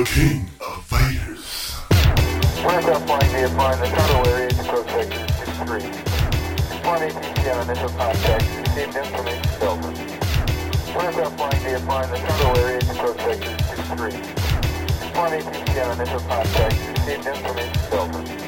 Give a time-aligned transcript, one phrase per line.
[0.00, 1.76] The king of fighters.
[2.64, 5.84] Aircraft flying via prime, the total area to approach sector 2-3.
[6.56, 9.88] Respond ATC initial contact, received information Delta.
[11.04, 14.16] Aircraft flying via prime, the total area to approach sector 2-3.
[15.02, 18.39] Respond ATC initial contact, received information Delta.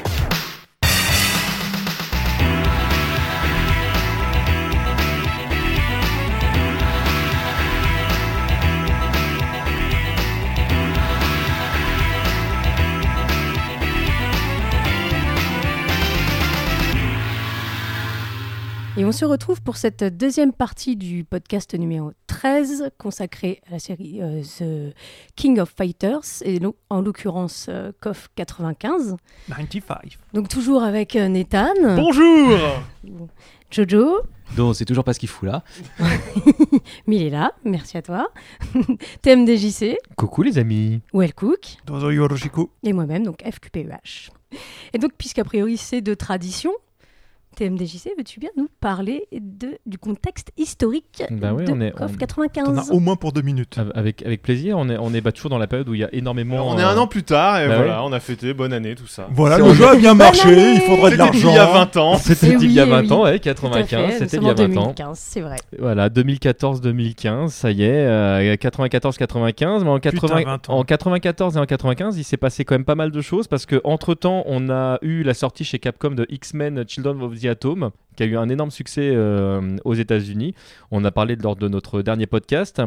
[19.13, 24.41] Se retrouve pour cette deuxième partie du podcast numéro 13 consacré à la série euh,
[24.41, 24.95] The
[25.35, 29.15] King of Fighters, et en l'occurrence euh, KOF 95.
[29.49, 30.17] 95.
[30.33, 32.57] Donc toujours avec euh, Nathan, Bonjour
[33.69, 34.21] Jojo,
[34.57, 35.63] Donc c'est toujours pas ce qu'il fout là.
[37.05, 38.29] mais il est là, merci à toi,
[39.21, 41.01] TMDJC, Coucou les amis.
[41.13, 42.71] Well Cook, Dozo Yoroshiku.
[42.81, 44.31] et moi-même, donc FQPEH.
[44.93, 46.71] Et donc, puisqu'a priori c'est de tradition,
[47.53, 52.07] TMDJC, veux-tu bien nous parler de, du contexte historique Bah ouais, de on est- on-
[52.07, 53.77] 95 T'en as au moins pour deux minutes.
[53.77, 55.99] Av- Avec, avec plaisir, on est, on est bah, toujours dans la période où il
[56.01, 56.55] y a énormément.
[56.55, 58.73] Alors, on est euh, un an plus tard et bah voilà, on a fêté bonne
[58.73, 59.27] année, tout ça.
[59.31, 61.49] Voilà, le en- jeu a bien marché, année il faudrait de C'était l'argent.
[61.49, 62.17] il y a 20 ans.
[62.17, 63.23] C'était Eh il y a oui, 20 eh ans, oui.
[63.23, 64.83] ouais, Tout à 95, fait, nous c'était il y a en 20 ans.
[64.83, 65.55] 2015, c'est vrai.
[65.79, 70.77] Voilà, 2014-2015, ça y est, euh, 94-95, mais en, 80 Putain, 20 ans.
[70.79, 73.65] en 94 et en 95, il s'est passé quand même pas mal de choses parce
[73.65, 77.42] que entre temps, on a eu la sortie chez Capcom de X-Men Children of the
[77.49, 80.53] Atom, qui a eu un énorme succès euh, aux États-Unis.
[80.91, 82.81] On a parlé lors de notre dernier podcast.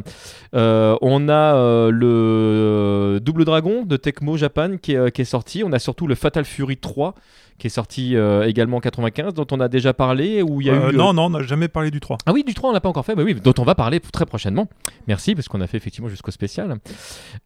[0.54, 5.62] Euh, on a euh, le Double Dragon de Tecmo Japan qui est, qui est sorti.
[5.64, 7.14] On a surtout le Fatal Fury 3
[7.58, 10.42] qui est sorti également en 95, dont on a déjà parlé.
[10.42, 12.18] Où il y a eu, non, non, on n'a jamais parlé du 3.
[12.26, 13.98] ah oui, du 3, on l'a pas encore fait, bah oui, dont on va parler
[13.98, 14.68] très prochainement.
[15.08, 16.76] Merci, parce qu'on a fait effectivement jusqu'au spécial.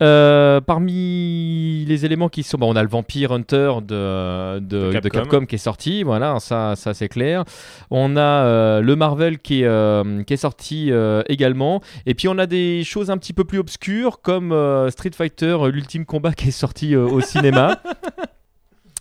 [0.01, 5.09] Parmi les éléments qui sont, bah, on a le Vampire Hunter de, de, De de
[5.09, 5.21] Capcom.
[5.21, 5.47] Capcom.
[5.47, 7.45] qui est sorti, voilà, ça, ça c'est clair.
[7.91, 11.81] On a euh, le Marvel qui est, euh, qui est sorti euh, également.
[12.07, 14.51] Et puis on a des choses un petit peu plus obscures, comme
[14.91, 17.81] Street Fighter, l'ultime combat qui est sorti au cinéma.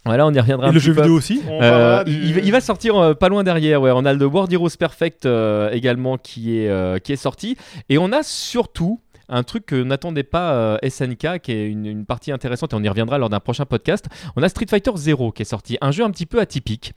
[0.06, 1.02] Voilà, on y reviendra Et un le petit jeu peu.
[1.02, 3.82] vidéo aussi Euh, il, il va- sortir euh, pas loin derrière.
[3.82, 3.92] Ouais.
[3.94, 7.58] On a le World Heroes Perfect euh, également qui est, qui est sorti.
[7.90, 12.32] Et on a surtout un truc que n'attendait pas SNK, qui est une, une partie
[12.32, 14.06] intéressante, et on y reviendra lors d'un prochain podcast.
[14.36, 16.94] On a Street Fighter 0 qui est sorti, un jeu un petit peu atypique,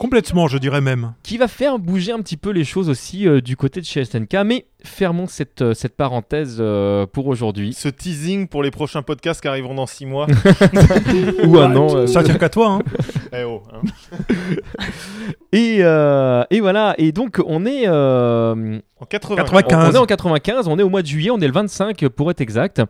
[0.00, 1.12] Complètement, je dirais même.
[1.22, 4.02] qui va faire bouger un petit peu les choses aussi euh, du côté de chez
[4.02, 4.34] SNK.
[4.46, 7.74] Mais fermons cette, euh, cette parenthèse euh, pour aujourd'hui.
[7.74, 10.26] Ce teasing pour les prochains podcasts qui arriveront dans 6 mois.
[11.44, 12.06] Ou un an.
[12.06, 12.80] Ça tient qu'à toi, hein.
[13.34, 13.82] eh oh, hein.
[15.52, 16.94] et, euh, et voilà.
[16.96, 17.86] Et donc, on est.
[17.86, 19.36] euh, En 80.
[19.36, 19.90] 95.
[19.90, 22.30] On est en 95, on est au mois de juillet, on est le 25 pour
[22.30, 22.80] être exact.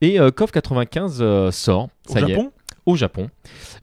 [0.00, 2.50] Et euh, KOF 95 euh, sort, Au ça y est, Japon?
[2.88, 3.28] Au Japon.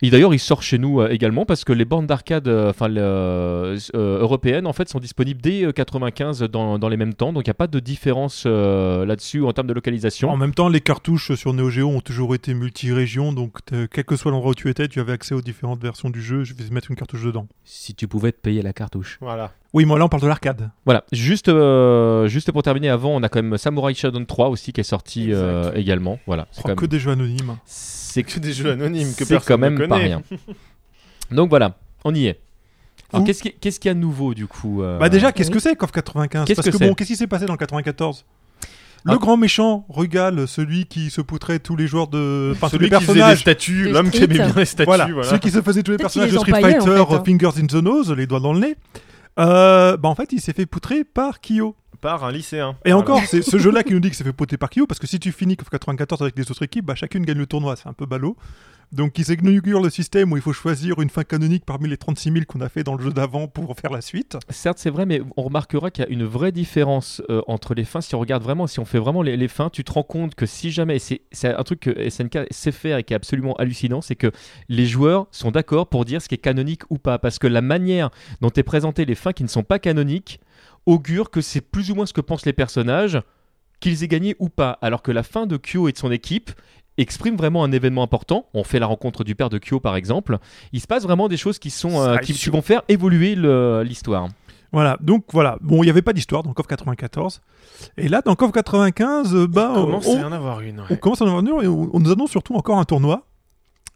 [0.02, 2.90] Et d'ailleurs, il sort chez nous euh, également parce que les bornes d'arcade euh, enfin,
[2.96, 7.32] euh, européennes en fait, sont disponibles dès euh, 95 dans, dans les mêmes temps.
[7.32, 10.32] Donc il n'y a pas de différence euh, là-dessus en termes de localisation.
[10.32, 13.60] En même temps, les cartouches sur Neo Geo ont toujours été multi-régions, donc
[13.92, 16.44] quel que soit l'endroit où tu étais, tu avais accès aux différentes versions du jeu.
[16.44, 17.48] Je vais mettre une cartouche dedans.
[17.64, 19.20] Si tu pouvais te payer la cartouche.
[19.22, 19.52] Voilà.
[19.76, 20.70] Oui, moi là, on parle de l'arcade.
[20.86, 24.72] Voilà, juste, euh, juste pour terminer avant, on a quand même Samurai Shodown 3 aussi
[24.72, 26.18] qui est sorti euh, également.
[26.28, 27.58] Voilà, c'est Oh, même- que des jeux anonymes.
[27.66, 30.22] c'est Que des jeux anonymes que c'est personne quand même ne pas rien.
[31.32, 31.76] Donc voilà,
[32.06, 32.40] on y est.
[33.12, 35.52] Alors qu'est-ce qui- qu'est-ce qu'il y a de nouveau du coup euh, Bah déjà, qu'est-ce
[35.52, 37.54] que c'est KOF 95 Qu'est-ce Parce que que, c'est bon, qu'est-ce qui s'est passé dans
[37.54, 38.24] le 94
[39.08, 39.18] le Ah.
[39.18, 42.54] grand méchant Rugal, celui qui se poutrait tous les joueurs de.
[42.56, 44.24] Enfin, tous Celui qui faisait des statues, l'homme qui Street.
[44.34, 44.86] aimait bien les statues.
[44.88, 45.28] Voilà, Voilà.
[45.30, 47.24] celui qui se faisait tous les Peut-être personnages de Street en Fighter, fait, hein.
[47.24, 48.76] Fingers in the Nose, les doigts dans le nez.
[49.40, 51.76] Euh, bah en fait, il s'est fait poutrer par Kyo.
[52.02, 52.78] Par un lycéen.
[52.86, 52.98] Et Voilà.
[52.98, 55.08] encore, c'est ce jeu-là qui nous dit que c'est fait poutrer par Kyo, parce que
[55.08, 57.88] si tu finis KOF 94 avec les autres équipes, bah chacune gagne le tournoi, c'est
[57.88, 58.36] un peu ballot.
[58.92, 62.32] Donc ils inaugurent le système où il faut choisir une fin canonique parmi les 36
[62.32, 64.38] 000 qu'on a fait dans le jeu d'avant pour faire la suite.
[64.50, 67.86] Certes, c'est vrai, mais on remarquera qu'il y a une vraie différence euh, entre les
[67.86, 68.02] fins.
[68.02, 70.36] Si on regarde vraiment, si on fait vraiment les, les fins, tu te rends compte
[70.36, 74.02] que si jamais, c'est un truc que SNK sait faire et qui est absolument hallucinant,
[74.02, 74.32] c'est que
[74.70, 77.20] les joueurs sont d'accord pour dire ce qui est canonique ou pas.
[77.20, 78.10] Parce que la manière
[78.42, 80.40] dont est présenté les fins qui ne sont pas canoniques
[80.86, 83.22] augure que c'est plus ou moins ce que pensent les personnages,
[83.80, 84.78] qu'ils aient gagné ou pas.
[84.82, 86.52] Alors que la fin de Kyo et de son équipe
[86.98, 88.48] exprime vraiment un événement important.
[88.54, 90.40] On fait la rencontre du père de Kyo par exemple.
[90.72, 93.36] Il se passe vraiment des choses qui sont euh, qui, qui vont faire évoluer
[93.84, 94.30] l'histoire.
[94.72, 95.58] Voilà, donc voilà.
[95.62, 97.42] Bon, il n'y avait pas d'histoire dans KOF 94.
[97.98, 100.86] Et là, dans KOF 95, euh, bah, on, c'est en avoir une ouais.
[100.90, 103.26] on commence à en avoir une et on, on nous annonce surtout encore un tournoi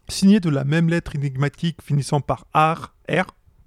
[0.08, 3.26] signé de la même lettre énigmatique finissant par R, R,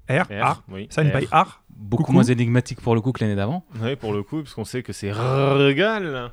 [0.09, 0.87] R, R, R, oui.
[0.89, 1.19] signed R.
[1.19, 1.61] by R.
[1.69, 2.13] Beaucoup Coucou.
[2.13, 3.65] moins énigmatique pour le coup que l'année d'avant.
[3.81, 6.31] Ouais, pour le coup, parce qu'on sait que c'est Regal.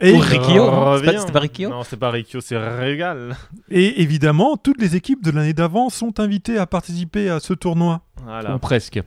[0.00, 1.16] Et, Ou Rikio, C'est pas- revient.
[1.18, 3.34] c'était pas Rikio Non, c'est pas Rikyo, c'est Régal.
[3.70, 8.02] et évidemment, toutes les équipes de l'année d'avant sont invitées à participer à ce tournoi.
[8.22, 8.54] Voilà.
[8.54, 9.00] Ou presque.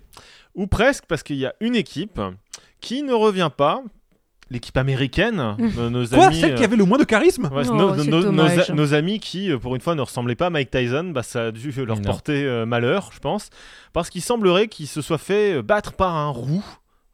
[0.55, 2.19] Ou presque, parce qu'il y a une équipe
[2.81, 3.83] qui ne revient pas.
[4.51, 6.39] L'équipe américaine, nos, nos Quoi amis.
[6.41, 8.71] Celle qui euh, avait le moins de charisme Ouais, Oh, nos, c'est nos- nos- dommage.
[8.71, 11.43] nos amis qui, euh, pour une fois, ne ressemblaient pas à Mike Tyson, bah, ça
[11.45, 12.01] a dû leur Non.
[12.01, 13.51] porter euh, malheur, je pense.
[13.93, 16.65] Parce qu'il semblerait qu'il se soit fait euh, battre par un roux.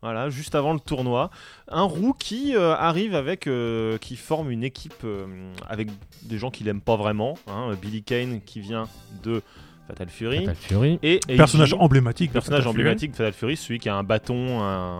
[0.06, 1.32] Voilà, juste avant le tournoi.
[1.68, 3.48] Un roux qui euh, arrive avec.
[3.48, 5.26] euh, qui forme une équipe euh,
[5.68, 5.88] avec
[6.22, 7.40] des gens qu'il aime pas vraiment.
[7.48, 7.72] hein.
[7.82, 8.88] Billy Kane qui vient
[9.24, 9.42] de
[9.88, 10.40] Fatal Fury.
[10.40, 11.00] Fatal Fury.
[11.04, 12.30] Et Eiji, Personnage emblématique.
[12.30, 12.82] de personnage Fatal Fury.
[12.84, 15.00] emblématique de Fatal Fury, celui qui a un bâton, un,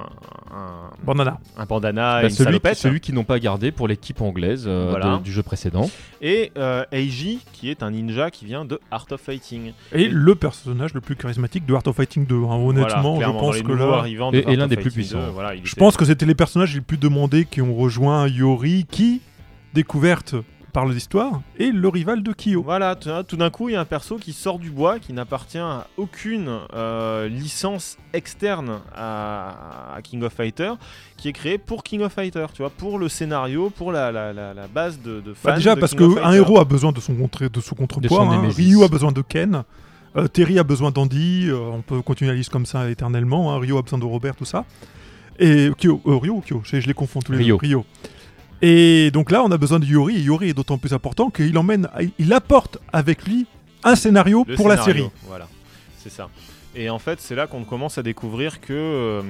[0.52, 1.40] un, Bandana.
[1.58, 2.78] un bandana Bah, et une celui, salopette.
[2.78, 5.18] celui qu'ils n'ont pas gardé pour l'équipe anglaise euh, Voilà.
[5.18, 5.90] de- du jeu précédent.
[6.22, 9.74] Et euh, Eiji, qui est un ninja qui vient de Art of Fighting.
[9.92, 12.36] Et le personnage le plus charismatique de Art of Fighting 2.
[12.36, 12.56] hein.
[12.56, 14.04] Honnêtement, Voilà, je pense que là.
[14.34, 15.20] Et- et l'un des plus puissants.
[15.20, 17.74] 2, voilà, il Je était- pense que c'était les personnages les plus demandés qui ont
[17.76, 19.22] rejoint Yori, qui,
[19.74, 20.36] découverte
[20.76, 22.62] par l'histoire, est le rival de Kyo.
[22.62, 25.58] Voilà, tout d'un coup, il y a un perso qui sort du bois, qui n'appartient
[25.58, 30.74] à aucune euh, licence externe à, à King of Fighter,
[31.16, 34.34] qui est créé pour King of Fighter, tu vois, pour le scénario, pour la, la,
[34.34, 35.50] la, la base de, de fans.
[35.52, 38.10] Bah, déjà de parce qu'un héros a besoin de son, contre, de son contrepoids.
[38.18, 38.50] son hein.
[38.54, 39.64] Ryu a besoin de Ken.
[40.18, 41.46] euh, Terry a besoin d'Andy.
[41.48, 43.54] euh, on peut continuer la liste comme ça éternellement.
[43.54, 43.60] hein.
[43.60, 44.66] Ryu a besoin de Robert, tout ça.
[45.40, 47.58] Et Kyo, euh, Ryo ou Kyo je, je les confonds tous les Ryo.
[47.62, 47.68] deux.
[47.68, 47.86] Ryo.
[48.62, 50.16] Et donc là, on a besoin de Yori.
[50.18, 51.88] Et Yori est d'autant plus important qu'il emmène,
[52.18, 53.46] il apporte avec lui
[53.84, 55.10] un scénario Le pour la série.
[55.28, 55.48] Voilà,
[55.98, 56.30] c'est ça.
[56.76, 59.22] Et en fait, c'est là qu'on commence à découvrir que euh,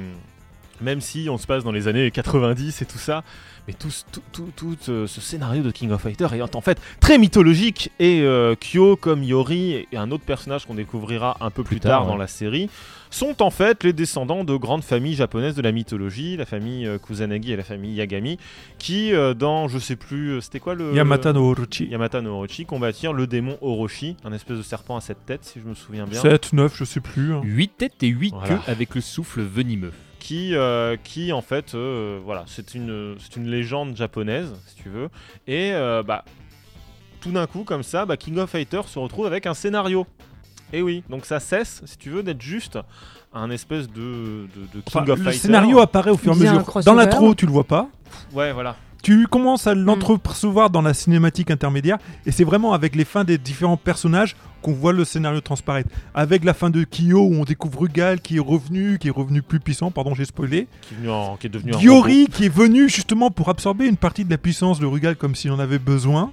[0.81, 3.23] même si on se passe dans les années 90 et tout ça,
[3.67, 6.61] mais tout, ce- tout, tout, tout, euh, ce scénario de King of Fighter est en
[6.61, 7.91] fait très mythologique.
[7.99, 11.79] Et euh, Kyo, comme Yori et un autre personnage qu'on découvrira un peu plus, Plus
[11.79, 12.19] tard, tard, dans ouais.
[12.19, 12.69] la série,
[13.09, 16.97] sont en fait les descendants de grandes familles japonaises de la mythologie, la famille euh,
[16.99, 18.37] Kusanagi et la famille Yagami,
[18.77, 20.93] qui euh, dans, je sais plus, c'était quoi le...
[20.93, 21.85] Yamata no Orochi.
[21.87, 25.59] Yamata no Orochi combattirent le démon Orochi, un espèce de serpent à sept têtes, si
[25.59, 26.21] je me souviens bien.
[26.21, 27.33] 7, 9, je sais plus.
[27.33, 27.41] hein.
[27.43, 28.47] 8 têtes et 8 Voilà.
[28.55, 29.91] queues avec le souffle venimeux.
[30.25, 34.89] Qui, euh, qui en fait, euh, voilà, c'est une, c'est une légende japonaise, si tu
[34.89, 35.09] veux.
[35.45, 36.25] Et euh, bah,
[37.21, 40.07] tout d'un coup, comme ça, bah, King of Fighters se retrouve avec un scénario.
[40.73, 42.79] Et oui, donc ça cesse, si tu veux, d'être juste
[43.33, 45.41] un espèce de, de, de King Enfin, of le Fighters.
[45.41, 46.81] scénario apparaît au fur et à mesure.
[46.83, 47.87] Dans l'intro, tu le vois pas.
[48.33, 48.77] Ouais, voilà.
[49.05, 53.37] Tu commences à l'entrepercevoir dans la cinématique intermédiaire, et c'est vraiment avec les fins des
[53.37, 55.91] différents personnages qu'on voit le scénario transparaître.
[56.15, 59.43] Avec la fin de Kyo, où on découvre Rugal qui est revenu, qui est revenu
[59.43, 60.67] plus puissant, pardon, j'ai spoilé.
[60.81, 63.85] Qui est, venu en- qui est devenu un Gyori qui est venu justement pour absorber
[63.85, 66.31] une partie de la puissance de Rugal comme s'il en avait besoin.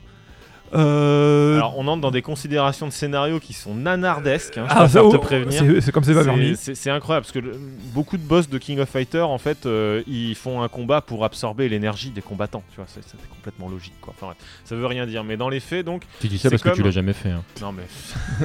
[0.75, 4.89] Euh, Alors, on entre dans des considérations de scénario qui sont nanardesques, hein, je ah,
[4.89, 5.63] ça, te oh, prévenir.
[5.83, 6.57] c'est- comme c'est pas permis.
[6.57, 7.59] C'est- incroyable parce que le-
[7.95, 11.25] beaucoup de boss de King of Fighter en fait euh, ils font un combat pour
[11.25, 13.01] absorber l'énergie des combattants tu vois c'est
[13.35, 14.35] complètement logique quoi enfin
[14.65, 16.83] ça veut rien dire mais dans les faits donc Tu dis ça parce que tu
[16.83, 17.31] l'as jamais fait.
[17.31, 17.43] hein.
[17.61, 17.83] non mais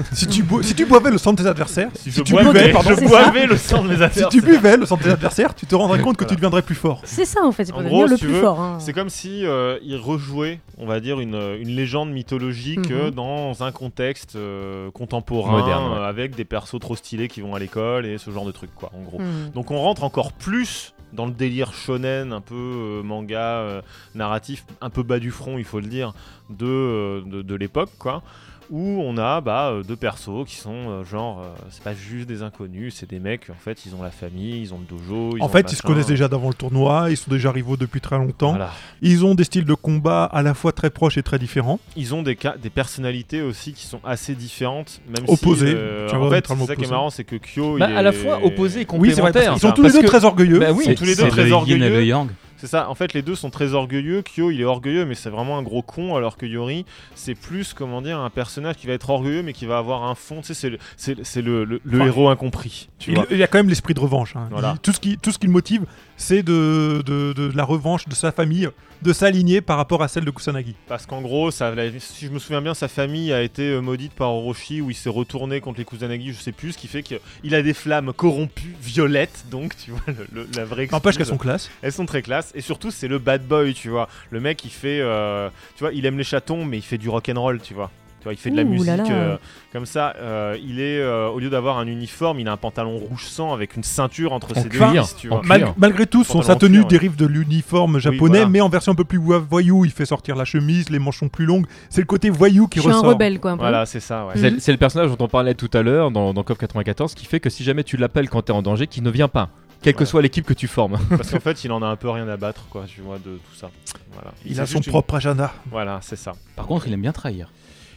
[0.13, 2.51] Si tu, si tu boivais le sang de tes adversaires, si, si je tu boivais,
[2.51, 5.03] buvais, pardon, je boivais le sang de mes si adversaires tu buvais le sang de
[5.03, 7.01] tes adversaires, tu te rendrais compte que tu deviendrais plus fort.
[7.03, 8.59] C'est ça en fait, c'est En gros, le si plus fort.
[8.59, 8.77] hein.
[8.79, 12.97] c'est comme si euh, ils rejouaient on va dire une, une légende mythologique Mhm.
[12.97, 15.97] euh, dans un contexte euh, contemporain Moderne, ouais.
[15.99, 18.73] euh, avec des persos trop stylés qui vont à l'école et ce genre de trucs
[18.75, 19.49] quoi en gros Hmm.
[19.55, 23.81] Donc on rentre encore plus dans le délire shonen, un peu euh, manga euh,
[24.13, 26.13] narratif, un peu bas du front, il faut le dire,
[26.49, 28.21] de, euh, de, de l'époque, quoi.
[28.69, 32.27] Où on a bah, euh, deux persos qui sont euh, genre, euh, c'est pas juste
[32.27, 35.37] des inconnus, c'est des mecs, en fait, ils ont la famille, ils ont le dojo.
[35.37, 37.77] Ils En ont fait, ils se connaissent déjà d'avant le tournoi, ils sont déjà rivaux
[37.77, 38.49] depuis très longtemps.
[38.51, 38.71] Voilà.
[39.01, 41.79] Ils ont des styles de combat à la fois très proches et très différents.
[41.95, 45.67] Ils ont des, cas, des personnalités aussi qui sont assez différentes, même Opposées.
[45.67, 45.73] si.
[45.75, 47.77] euh, Tu en vois, fait, c'est ça qui est marrant, c'est que Kyo.
[47.77, 49.53] Bah, il à la est- fois opposés et Oui, c'est vrai, complémentaires.
[49.53, 50.59] qu'ils sont tous les deux que- très orgueilleux.
[50.59, 52.25] Bah oui, Ils sont tous les deux c'est très orgueilleux.
[52.57, 55.29] C'est ça, en fait les deux sont très orgueilleux, Kyo il est orgueilleux mais c'est
[55.29, 56.85] vraiment un gros con alors que Yori
[57.15, 60.15] c'est plus comment dire un personnage qui va être orgueilleux mais qui va avoir un
[60.15, 63.15] fond, tu sais c'est le, c'est, c'est le, le- le Enfin, héros incompris, tu Il,
[63.15, 63.25] vois.
[63.29, 64.35] il y a quand même l'esprit de revanche.
[64.35, 64.47] hein.
[64.51, 64.73] Voilà.
[64.75, 65.85] Il- tout, ce qui, tout ce qui le motive,
[66.17, 68.67] c'est de, de, de la revanche de sa famille,
[69.03, 70.73] de s'aligner par rapport à celle de Kusanagi.
[70.87, 74.13] Parce qu'en gros, ça, si je me souviens bien, sa famille a été euh, maudite
[74.13, 77.03] par Orochi où il s'est retourné contre les Kusanagi, je sais plus, ce qui fait
[77.03, 81.27] qu'il a des flammes corrompues, violettes, donc tu vois le- le- la vraie N'empêche qu'elles
[81.27, 81.69] sont classe.
[81.83, 84.09] Elles sont très classe et surtout c'est le bad boy, tu vois.
[84.31, 87.09] Le mec il fait, euh, tu vois, il aime les chatons mais il fait du
[87.09, 87.91] rock and roll, tu vois.
[88.19, 89.03] Tu vois, il fait de la Ouh musique là là.
[89.11, 89.37] euh,
[89.71, 90.15] comme ça.
[90.17, 93.53] euh, il est euh, au lieu d'avoir un uniforme, il a un pantalon rouge sang
[93.53, 95.05] avec une ceinture entre En ses deux cuir.
[95.15, 95.41] tu vois.
[95.43, 96.89] Mal- malgré tout, son, sa en tenue cuir, ouais.
[96.89, 98.47] dérive de l'uniforme japonais, voilà.
[98.49, 99.85] mais en version un peu plus vo- voyou.
[99.85, 101.67] Il fait sortir la chemise, les manches sont plus longues.
[101.89, 103.09] C'est le côté voyou qui Je suis un ressort.
[103.11, 103.51] rebelle quoi.
[103.51, 103.55] Un.
[103.57, 104.25] Voilà, c'est ça.
[104.25, 104.33] Ouais.
[104.35, 107.25] C'est c'est le personnage dont on parlait tout à l'heure dans, dans COP 94 qui
[107.27, 109.49] fait que si jamais tu l'appelles quand t'es en danger, qu'il ne vient pas.
[109.83, 110.97] quelle que soit l'équipe que tu formes.
[111.09, 113.35] Parce qu'en fait, il en a un peu rien à battre, quoi, tu vois, de
[113.37, 113.69] tout ça.
[114.13, 114.31] Voilà.
[114.43, 115.53] Il a son une- propre agenda.
[115.69, 116.31] Voilà, c'est ça.
[116.55, 117.51] Par contre, il aime bien trahir.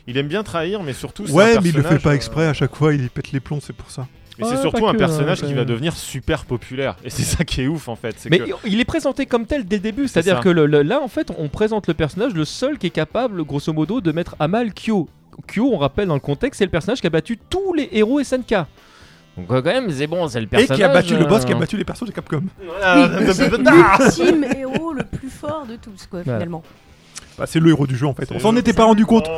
[0.06, 1.26] Il aime bien trahir, mais surtout.
[1.26, 2.46] c'est Ouais, un mais il le fait personnage, pas euh, exprès.
[2.46, 4.06] À chaque fois, il pète les plombs, c'est pour ça.
[4.38, 6.96] Mais c'est surtout un que, personnage hein, qui va devenir super populaire.
[7.04, 8.14] Et c'est ça qui est ouf, en fait.
[8.18, 10.80] c'est Mais que- il est présenté comme tel dès le début, c'est-à-dire que le- le-
[10.82, 14.12] là, en fait, on présente le personnage, le seul qui est capable, grosso modo, de
[14.12, 15.08] mettre à mal Kyo.
[15.46, 18.22] Kyo, on rappelle dans le contexte, c'est le personnage qui a battu tous les héros
[18.22, 18.54] SNK.
[19.36, 20.76] Donc euh, quand même, c'est bon, c'est le Et personnage.
[20.78, 22.42] qui a battu le boss qui a euh, battu les persos de Capcom.
[22.82, 26.62] Ah, Oui, c'est l'ultime héros le plus fort de tous, quoi, finalement.
[27.38, 28.26] Bah, c'est le héros du jeu en fait.
[28.26, 29.28] C'est On s'en était pas rendu compte.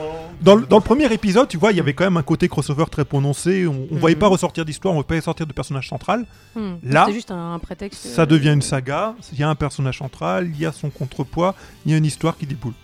[0.43, 2.49] Dans le, dans le premier épisode, tu vois, il y avait quand même un côté
[2.49, 3.67] crossover très prononcé.
[3.67, 4.21] On, on voyait Mhm.
[4.21, 6.27] pas ressortir d'histoire, on voyait pas ressortir de personnage central.
[6.57, 6.73] Hmm.
[6.83, 8.07] Là, C'était juste un, un prétexte.
[8.09, 9.15] Ça euh, devient une saga.
[9.33, 11.55] Il y a un personnage central, il y a son contrepoids,
[11.87, 12.75] il y a une histoire qui déboule.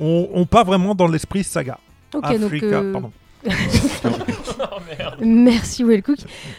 [0.00, 1.78] On, on part vraiment dans l'esprit saga.
[2.14, 2.72] Ok, Africa, donc.
[2.84, 3.12] euh, pardon.
[5.20, 6.18] Merci Wellcook.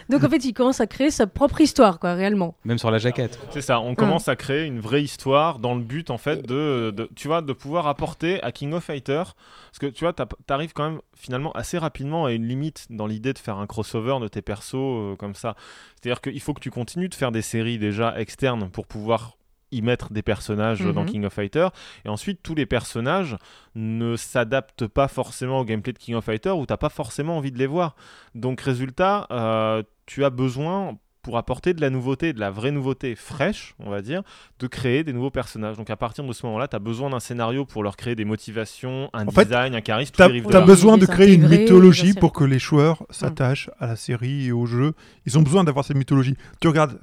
[0.09, 2.55] Donc en fait, il commence à créer sa propre histoire, quoi, réellement.
[2.65, 3.39] Même sur la jaquette.
[3.51, 6.91] C'est ça, on commence à créer une vraie histoire dans le but en fait de,
[6.95, 10.73] de- tu vois, de pouvoir apporter à King of Fighter, parce que tu vois, t'arrives
[10.73, 14.27] quand même finalement assez rapidement à une limite dans l'idée de faire un crossover de
[14.27, 15.55] tes persos euh, comme ça.
[16.01, 19.37] C'est-à-dire qu'il faut que tu continues de faire des séries déjà externes pour pouvoir
[19.73, 21.09] y mettre des personnages dans Mhm.
[21.09, 21.67] King of Fighter
[22.05, 23.37] et ensuite tous les personnages
[23.75, 27.51] ne s'adaptent pas forcément au gameplay de King of Fighter où t'as pas forcément envie
[27.51, 27.95] de les voir
[28.35, 33.15] donc résultat euh, tu as besoin pour apporter de la nouveauté, de la vraie nouveauté
[33.15, 34.23] fraîche, on va dire,
[34.59, 35.77] de créer des nouveaux personnages.
[35.77, 38.25] Donc à partir de ce moment-là, tu as besoin d'un scénario pour leur créer des
[38.25, 40.65] motivations, un En fait, design, un charisme, t'as dedans.
[40.65, 44.65] besoin de créer une mythologie pour que les joueurs s'attachent à la série et au
[44.65, 44.95] jeu.
[45.25, 46.35] Ils ont besoin d'avoir cette mythologie.
[46.59, 46.99] Tu regardes,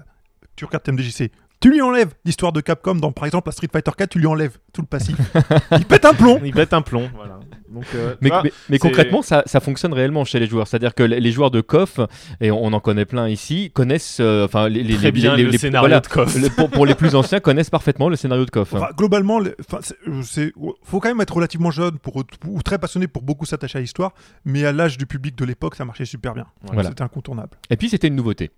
[0.54, 1.32] tu regardes TMDJC.
[1.60, 4.26] Tu lui enlèves l'histoire de Capcom dans par exemple la Street Fighter 4, tu lui
[4.26, 5.14] enlèves tout le passif.
[5.72, 6.40] Il pète un plomb.
[6.42, 7.38] Il pète un plomb, voilà.
[7.68, 10.66] Donc, euh, Mais, vois, mais- concrètement, ça, ça fonctionne réellement chez les joueurs.
[10.66, 12.00] C'est-à-dire que les les joueurs de KOF,
[12.40, 15.36] et on, on en connaît plein ici, connaissent, euh, enfin, les, les, très les- bien
[15.36, 16.34] les- le les- scénario voilà, de KOF.
[16.40, 18.72] le- pour, pour les plus anciens, connaissent parfaitement le scénario de KOF.
[18.74, 19.40] Enfin, globalement,
[19.82, 23.76] c'est- euh, faut quand même être relativement jeune pour, ou très passionné pour beaucoup s'attacher
[23.78, 24.14] à l'histoire.
[24.46, 26.46] Mais à l'âge du public de l'époque, ça marchait super bien.
[26.72, 26.88] Voilà.
[26.88, 27.50] C'était incontournable.
[27.68, 28.50] Et puis c'était une nouveauté.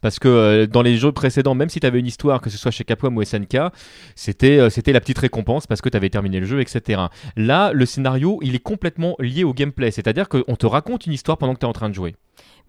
[0.00, 2.58] Parce que euh, dans les jeux précédents, même si tu avais une histoire, que ce
[2.58, 3.58] soit chez Capcom ou SNK,
[4.14, 7.02] c'était euh, c'était la petite récompense parce que tu avais terminé le jeu, etc.
[7.36, 9.90] Là, le scénario, il est complètement lié au gameplay.
[9.90, 12.14] C'est-à-dire qu'on te raconte une histoire pendant que tu es en train de jouer.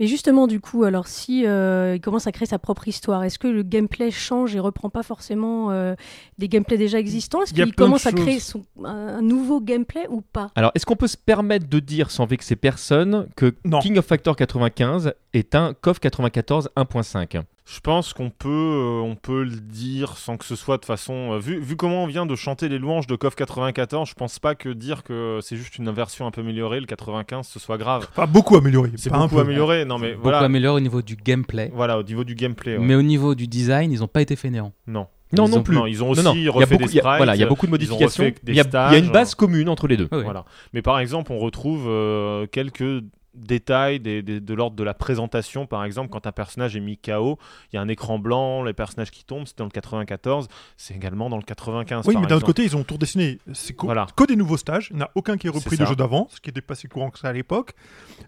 [0.01, 3.37] Mais justement, du coup, alors si euh, il commence à créer sa propre histoire, est-ce
[3.37, 5.93] que le gameplay change et reprend pas forcément euh,
[6.39, 7.43] des gameplays déjà existants?
[7.43, 10.49] Est-ce qu'il commence à créer son- un nouveau gameplay ou pas?
[10.55, 13.77] Alors, est-ce qu'on peut se permettre de dire, sans vexer personne, que Non.
[13.79, 17.43] King of Factor 95 est un KOF 94 1.5
[17.73, 21.31] Je pense qu'on peut, euh, on peut le dire sans que ce soit de façon.
[21.33, 24.39] euh, vu, vu comment on vient de chanter les louanges de KOF 94, je pense
[24.39, 27.77] pas que dire que c'est juste une version un peu améliorée, le 95, ce soit
[27.77, 28.07] grave.
[28.11, 28.91] Enfin, beaucoup amélioré.
[28.97, 29.41] C'est pas un beaucoup peu.
[29.41, 29.85] amélioré.
[29.85, 30.39] Non, mais Beaucoup voilà.
[30.39, 31.71] amélioré au niveau du gameplay.
[31.73, 32.77] Voilà, au niveau du gameplay.
[32.77, 32.83] ouais.
[32.83, 34.73] Mais au niveau du design, ils n'ont pas été fainéants.
[34.87, 35.07] Non.
[35.31, 35.75] Non, Ils non ont- plus.
[35.75, 36.51] Non, ils ont aussi Non, non.
[36.51, 37.17] Refait beaucoup, des il sprites.
[37.17, 38.25] voilà, il y a beaucoup de modifications.
[38.47, 40.09] Il y, a, il y a une base commune entre les deux.
[40.11, 40.23] Ouais, ouais.
[40.25, 40.43] Voilà.
[40.73, 43.01] Mais par exemple, on retrouve euh, quelques
[43.33, 45.65] détails des- des- de l'ordre de la présentation.
[45.65, 47.37] Par exemple, quand un personnage est mis KO,
[47.71, 50.47] il y a un écran blanc, les personnages qui tombent, c'est dans le 94,
[50.77, 52.05] c'est également dans le 95.
[52.07, 53.39] Oui, par mais d'un autre côté, ils ont tout dessiné.
[53.53, 54.07] C'est co- Voilà.
[54.15, 54.89] que des nouveaux stages.
[54.91, 55.85] Il n'y en a aucun qui est repris ça.
[55.85, 57.71] jeux d'avant, ce qui n'était pas si courant que ça à l'époque.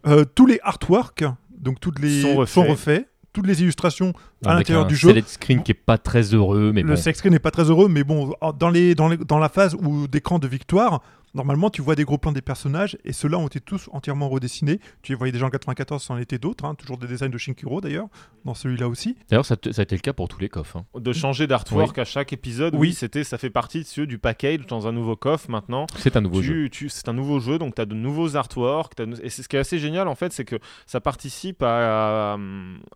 [0.08, 1.24] Euh, tous les artworks,
[1.58, 2.70] donc toutes les Sont refaits.
[2.70, 3.10] refaits.
[3.34, 4.14] Toutes les illustrations
[4.46, 5.10] à Avec l'intérieur du jeu.
[5.10, 6.96] select screen qui est pas très heureux, mais le bon.
[6.96, 9.74] sex screen n'est pas très heureux, mais bon, dans, les, dans, les- dans la phase
[9.82, 11.02] où d'écran de victoire,
[11.34, 14.80] normalement, tu vois des gros plans des personnages, et ceux-là ont été tous entièrement redessinés.
[15.02, 17.82] Tu les voyais déjà en 94, c'en était d'autres, hein, toujours des designs de Shinkiro
[17.82, 18.08] d'ailleurs,
[18.46, 19.16] dans celui-là aussi.
[19.30, 20.76] D'ailleurs, ça, a été le cas pour tous les KOF.
[20.76, 20.86] hein.
[21.00, 22.94] De changer d'artwork à chaque épisode, oui, Oui.
[22.94, 25.86] c'était, ça fait partie de ceux du package dans un nouveau coffre maintenant.
[25.98, 26.70] C'est un nouveau jeu.
[26.70, 28.94] Tu- c'est un nouveau jeu, donc tu as de nouveaux artworks.
[29.24, 32.38] et c'est ce qui est assez génial, en fait, c'est que ça participe à,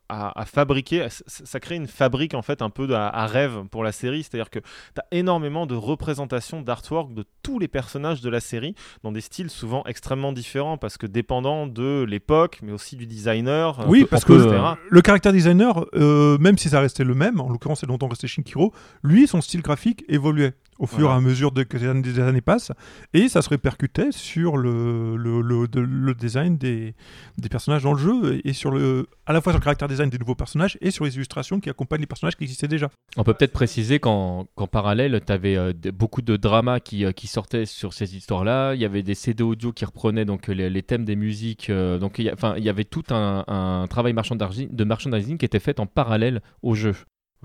[0.09, 3.25] à- à fabriquer, à- ça, ça crée une fabrique, en fait, un peu à, à
[3.27, 4.23] rêve pour la série.
[4.23, 4.65] C'est-à-dire que tu
[5.01, 9.49] as énormément de représentations d'artwork de tous les personnages de la série, dans des styles
[9.49, 13.85] souvent extrêmement différents, parce que dépendant de l'époque, mais aussi du designer.
[13.87, 14.63] oui, on peut- parce que euh, etc.
[14.89, 18.27] le caractère designer, euh, même si ça restait le même, en l'occurrence c'est longtemps resté
[18.27, 21.15] Shinkiro, lui, son style graphique évoluait au fur Voilà.
[21.15, 22.71] et à mesure de, que les années, des années passent,
[23.13, 26.93] et ça se répercutait sur le, le, le- de- le design des,
[27.37, 30.09] des personnages dans le jeu, et sur le, à la fois sur le caractère design
[30.09, 32.89] des nouveaux personnages, et sur les illustrations qui accompagnent les personnages qui existaient déjà.
[33.17, 37.65] On peut peut-être préciser qu'en parallèle, tu avais beaucoup de dramas qui, euh, qui sortaient
[37.65, 38.73] sur ces histoires-là.
[38.75, 41.69] Il y avait des CD audio qui reprenaient donc les, les thèmes des musiques.
[41.69, 45.45] euh, donc il y, a- il y avait tout un, un travail de merchandising qui
[45.45, 46.93] était fait en parallèle au jeu,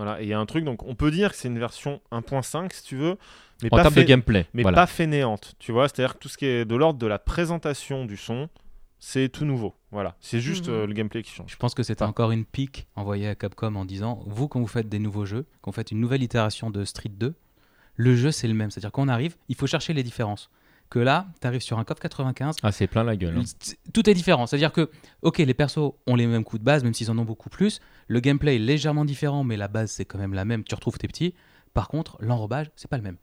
[0.02, 2.00] Voilà, et il y a un truc, donc on peut dire que c'est une version
[2.10, 3.16] 1.5 si tu veux,
[3.62, 4.46] mais en pas termes de gameplay.
[4.54, 4.74] mais voilà.
[4.76, 8.04] pas fainéante, tu vois, c'est-à-dire que tout ce qui est de l'ordre de la présentation
[8.04, 8.48] du son,
[8.98, 9.74] c'est tout nouveau.
[9.90, 10.74] Voilà, c'est juste Mhm.
[10.74, 11.50] euh, le gameplay qui change.
[11.52, 14.66] Je pense que c'était encore une pique envoyée à Capcom en disant Vous, quand vous
[14.66, 17.34] faites des nouveaux jeux, quand vous faites une nouvelle itération de Street 2,
[17.96, 18.70] le jeu c'est le même.
[18.70, 20.50] C'est-à-dire qu'on arrive, il faut chercher les différences.
[20.92, 23.38] Que là, tu arrives sur un COF 95, Ah, c'est plein la gueule.
[23.38, 23.42] hein.
[23.94, 24.46] tout est différent.
[24.46, 24.90] C'est-à-dire que,
[25.22, 27.80] ok, les persos ont les mêmes coups de base, même s'ils en ont beaucoup plus.
[28.08, 30.64] Le gameplay est légèrement différent, mais la base c'est quand même la même.
[30.64, 31.32] Tu retrouves tes petits.
[31.72, 33.16] Par contre, l'enrobage, c'est pas le même.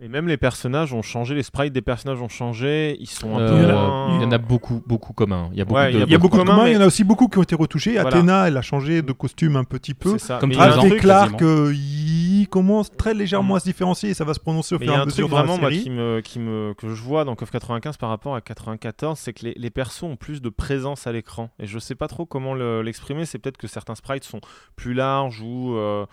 [0.00, 3.40] Et même les personnages ont changé, les sprites des personnages ont changé, ils sont un
[3.42, 5.50] Euh, peu il y en a- moins- il y en a beaucoup, beaucoup communs.
[5.52, 5.98] Il y a beaucoup Ouais, de.
[5.98, 7.36] il y a y a beaucoup de communs, il y en a aussi beaucoup qui
[7.36, 7.92] ont été retouchés.
[8.00, 8.08] Voilà.
[8.08, 10.12] Athéna, elle a changé de costume un petit peu.
[10.12, 10.38] C'est ça.
[10.38, 14.74] Comme Clark, euh, il commence très légèrement à se différencier et ça va se prononcer
[14.74, 15.82] au fur et à mesure dans la vraiment moi, série.
[15.82, 19.32] qui me, qui me, que je vois dans KOF 95 par rapport à 94, c'est
[19.32, 21.50] que les, les persos ont plus de présence à l'écran.
[21.58, 23.24] Et je sais pas trop comment le- l'exprimer.
[23.26, 24.40] c'est peut-être que certains sprites sont
[24.76, 26.06] plus larges ou, euh,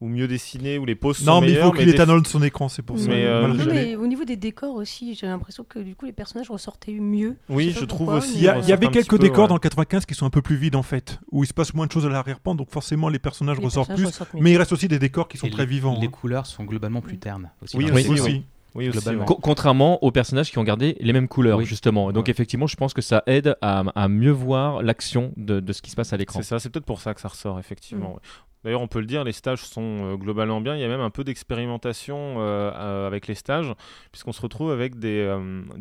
[0.00, 2.42] ou mieux dessinés, ou les poses sont Non, mais il faut qu'il des- éthanol son
[2.42, 3.08] écran, c'est pour ça.
[3.08, 6.12] Mais, euh, Non, mais au niveau des décors aussi, j'ai l'impression que du coup les
[6.12, 7.36] personnages ressortaient mieux.
[7.50, 8.36] Oui, je trouve pourquoi, aussi.
[8.36, 9.48] Il y, euh, y avait quelques peu, décors ouais.
[9.48, 11.74] dans le 95 qui sont un peu plus vides en fait, où il se passe
[11.74, 14.20] moins de choses à l'arrière-plan, donc forcément les personnages les ressortent personnages plus.
[14.22, 14.40] ressortent.
[14.42, 15.98] Mais il reste aussi des décors qui sont Et très les, vivants.
[16.00, 16.10] Les hein.
[16.10, 17.50] couleurs sont globalement plus ternes.
[17.62, 18.44] Aussi Oui, aussi, oui.
[18.76, 19.16] Oui, aussi, ouais.
[19.26, 21.64] Co- contrairement aux personnages qui ont gardé les mêmes couleurs, Oui.
[21.66, 22.12] justement.
[22.12, 22.30] Donc, Ouais.
[22.30, 25.90] effectivement, je pense que ça aide à, à mieux voir l'action de, de ce qui
[25.90, 26.38] se passe à l'écran.
[26.40, 27.60] C'est ça, c'est peut-être pour ça que ça ressort, Mm.
[27.60, 28.12] effectivement.
[28.14, 28.20] ouais.
[28.64, 30.74] D'ailleurs, on peut le dire, les stages sont euh, globalement bien.
[30.74, 33.72] Il y a même un peu d'expérimentation euh, euh, avec les stages,
[34.12, 35.28] puisqu'on se retrouve avec des,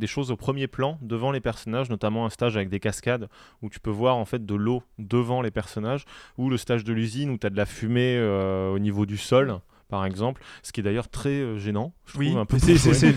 [0.05, 3.27] choses au premier plan devant les personnages, notamment un stage avec des cascades
[3.61, 6.05] où tu peux voir en fait de l'eau devant les personnages,
[6.37, 9.59] ou le stage de l'usine où tu as de la fumée au niveau du sol.
[9.89, 11.93] Par exemple, ce qui est d'ailleurs très euh, gênant.
[12.05, 13.07] Je Oui, un peu c'est- c'est-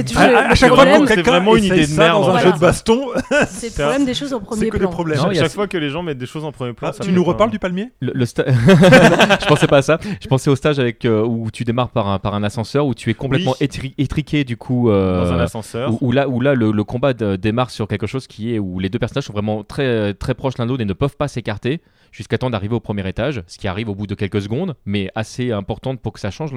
[0.00, 2.20] À, toujours à- le- à le chaque fois c'est quelqu'un vraiment une idée de merde,
[2.22, 3.00] dans un en jeu de baston,
[3.48, 4.90] C'est le problème des choses au premier c'est que des plan.
[5.28, 7.12] À chaque fois que les gens mettent des choses en premier plan, Ah, ça tu
[7.12, 7.92] nous reparles du palmier?
[8.00, 8.44] Le, le sta-
[9.40, 9.98] je pensais pas à ça.
[10.20, 12.94] Je pensais au stage avec euh, où tu démarres par un, par un ascenseur où
[12.94, 14.90] tu es complètement étriqué du coup.
[14.90, 15.92] euh, dans un ascenseur.
[15.92, 18.78] où, où là, où là le, le combat démarre sur quelque chose qui est où
[18.80, 21.28] les deux personnages sont vraiment très, très proches l'un de l'autre et ne peuvent pas
[21.28, 21.80] s'écarter
[22.12, 25.10] jusqu'à temps d'arriver au premier étage, ce qui arrive au bout de quelques secondes, mais
[25.14, 26.52] assez importante pour que ça change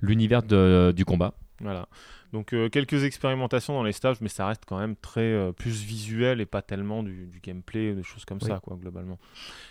[0.00, 1.34] l'univers du combat.
[1.60, 1.88] Voilà.
[2.32, 5.82] Donc euh, quelques expérimentations dans les stages, mais ça reste quand même très euh, plus
[5.82, 8.48] visuel et pas tellement du, du gameplay, des choses comme Oui.
[8.48, 9.18] ça, quoi, globalement.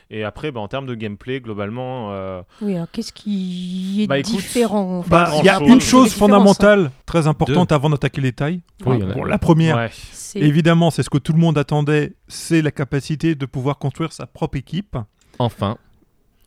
[0.09, 4.19] Et après, bah, en termes de gameplay, globalement, euh, Oui, alors qu'est-ce qui est Bah,
[4.19, 8.21] écoute, différent en fait Bah, Il y a une chose fondamentale, très importante avant d'attaquer
[8.21, 8.61] les tailles.
[8.85, 9.89] Oui, Bon, la première, ouais.
[10.35, 14.27] Évidemment, c'est ce que tout le monde attendait, c'est la capacité de pouvoir construire sa
[14.27, 14.97] propre équipe.
[15.37, 15.77] Enfin.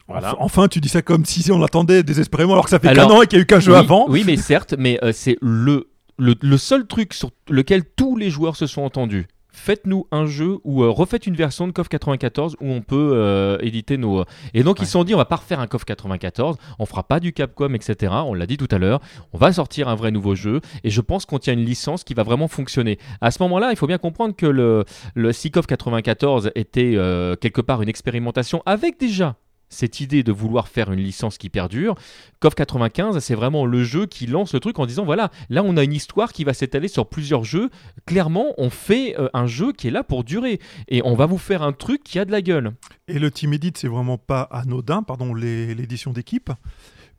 [0.09, 0.35] Voilà.
[0.41, 3.23] Enfin, tu dis ça comme si on l'attendait désespérément, alors que ça fait qu'un an
[3.23, 4.07] et qu'il y a eu qu'un jeu oui, avant.
[4.09, 5.89] Oui, mais certes, mais euh, c'est le,
[6.23, 9.27] le, seul truc sur lequel tous les joueurs se sont entendus.
[9.55, 13.59] Faites-nous un jeu ou euh, refaites une version de KOF 94 où on peut euh,
[13.61, 14.25] éditer nos.
[14.55, 17.03] Et donc ils se sont dit on va pas refaire un KOF 94, on fera
[17.03, 18.15] pas du Capcom, etc.
[18.25, 19.01] On l'a dit tout à l'heure,
[19.35, 22.15] on va sortir un vrai nouveau jeu et je pense qu'on tient une licence qui
[22.15, 22.99] va vraiment fonctionner.
[23.21, 27.61] À ce moment-là, il faut bien comprendre que le, si KOF 94 était euh, quelque
[27.61, 29.37] part une expérimentation avec déjà
[29.73, 31.95] cette idée de vouloir faire une licence qui perdure.
[32.41, 35.77] KOF 95, c'est vraiment le jeu qui lance le truc en disant voilà, là on
[35.77, 37.71] a une histoire qui va s'étaler sur plusieurs jeux.
[38.07, 41.39] Clairement, on fait euh, un jeu qui est là pour durer et on va vous
[41.39, 42.73] faire un truc qui a de la gueule.
[43.09, 46.51] Et le Team Edit, c'est vraiment pas anodin, pardon, l'édition d'équipe,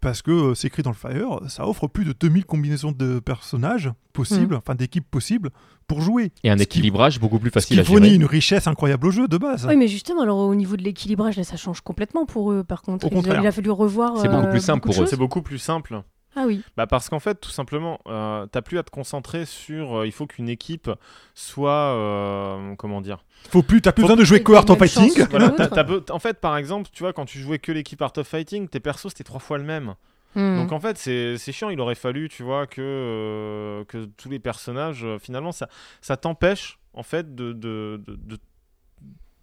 [0.03, 3.19] parce que euh, c'est écrit dans le Fire, ça offre plus de 2000 combinaisons de
[3.19, 5.49] personnages possibles, enfin d'équipes possibles,
[5.87, 6.31] pour jouer.
[6.43, 8.15] Et un Ce qui- équilibrage beaucoup plus Ce facile qui à fournit gérer.
[8.17, 9.65] une richesse incroyable au jeu de base.
[9.67, 12.63] Oui, mais justement, alors au niveau de l'équilibrage, là, ça change complètement pour eux.
[12.63, 13.41] Par contre, Au Ils- contraire.
[13.41, 14.17] il a fallu revoir.
[14.19, 15.07] C'est beaucoup euh, plus simple beaucoup pour eux.
[15.07, 16.03] C'est beaucoup plus simple.
[16.35, 16.61] Ah oui.
[16.77, 19.99] Bah parce qu'en fait, tout simplement, euh, t'as plus à te concentrer sur.
[19.99, 20.89] euh, il faut qu'une équipe
[21.35, 21.71] soit.
[21.71, 23.23] euh, comment dire?
[23.49, 25.13] Faut plus, t'as plus Faut besoin de jouer que Art of Fighting.
[25.27, 28.67] be- En fait, par exemple, tu vois, quand tu jouais que l'équipe Art of Fighting,
[28.67, 29.95] tes persos c'était trois fois le même.
[30.35, 30.57] Hmm.
[30.57, 31.69] Donc en fait, c'est c'est chiant.
[31.69, 35.67] Il aurait fallu, tu vois, que, euh, que tous les personnages, euh, finalement, ça,
[36.01, 38.39] ça t'empêche, en fait, de, de, de, de-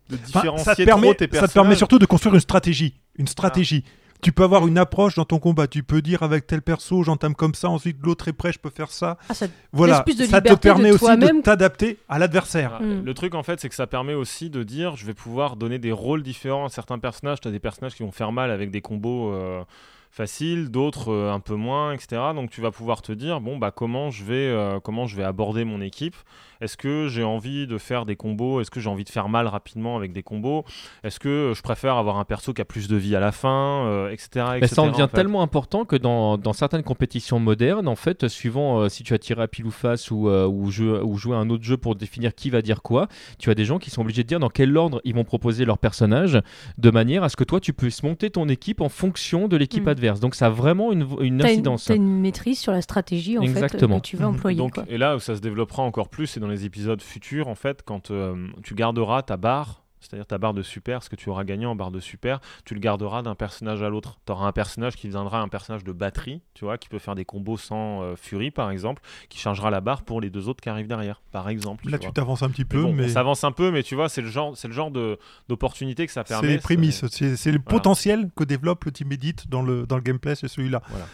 [0.09, 2.40] de Enfin, différencier ça, te permet, trop tes ça te permet surtout de construire une
[2.40, 2.94] stratégie.
[3.14, 3.85] Une stratégie.
[4.22, 5.66] Tu peux avoir une approche dans ton combat.
[5.66, 8.70] Tu peux dire avec tel perso, j'entame comme ça, ensuite l'autre est prêt, je peux
[8.70, 9.18] faire ça.
[9.28, 12.78] Ah, ça- Voilà, de ça te de permet aussi de t'adapter à l'adversaire.
[12.80, 12.94] Voilà.
[12.94, 13.04] Mm.
[13.04, 15.78] Le truc en fait, c'est que ça permet aussi de dire je vais pouvoir donner
[15.78, 17.40] des rôles différents à certains personnages.
[17.40, 19.62] Tu as des personnages qui vont faire mal avec des combos euh,
[20.11, 22.20] faciles, d'autres euh, un peu moins, etc.
[22.35, 25.24] Donc tu vas pouvoir te dire bon bah comment je vais euh, comment je vais
[25.24, 26.16] aborder mon équipe.
[26.61, 28.61] Est-ce que j'ai envie de faire des combos?
[28.61, 30.64] Est-ce que j'ai envie de faire mal rapidement avec des combos?
[31.05, 33.85] Est-ce que je préfère avoir un perso qui a plus de vie à la fin,
[33.87, 34.29] euh, etc.
[34.53, 35.16] Mais etc., ça en devient en fait?
[35.16, 39.18] tellement important que dans, dans certaines compétitions modernes, en fait, suivant euh, si tu as
[39.18, 41.77] tiré à pile ou face ou, euh, ou, jeu- ou jouer à un autre jeu
[41.77, 44.40] pour définir qui va dire quoi, tu as des gens qui sont obligés de dire
[44.40, 46.38] dans quel ordre ils vont proposer leur personnage,
[46.79, 49.85] de manière à ce que toi tu puisses monter ton équipe en fonction de l'équipe
[49.85, 49.88] Mm.
[49.88, 50.20] adverse.
[50.20, 51.07] Donc ça a vraiment une,
[51.42, 51.85] incidence.
[51.87, 53.94] t'as une maîtrise sur la stratégie en Exactement.
[53.96, 54.59] fait que tu vas employer.
[54.59, 54.85] Donc, quoi.
[54.88, 57.83] et là où ça se développera encore plus, c'est dans les épisodes futurs, en fait,
[57.83, 61.45] quand euh, tu garderas ta barre, c'est-à-dire ta barre de super, ce que tu auras
[61.45, 64.19] gagné en barre de super, tu le garderas d'un personnage à l'autre.
[64.27, 67.15] Tu auras un personnage qui deviendra un personnage de batterie, tu vois, qui peut faire
[67.15, 70.63] des combos sans euh, furie, par exemple, qui chargera la barre pour les deux autres
[70.63, 71.89] qui arrivent derrière, par exemple.
[71.89, 73.95] Là, tu t'avances un petit Mais peu, bon, mais on s'avance un peu, mais tu
[73.95, 76.49] vois, c'est le genre, c'est le genre de d'opportunité que ça c'est permet.
[76.49, 77.05] les prémices.
[77.09, 77.79] C'est c'est le Voilà.
[77.79, 80.83] potentiel que développe le Team Edit dans le, dans le gameplay, c'est celui-là.
[80.89, 81.07] Voilà.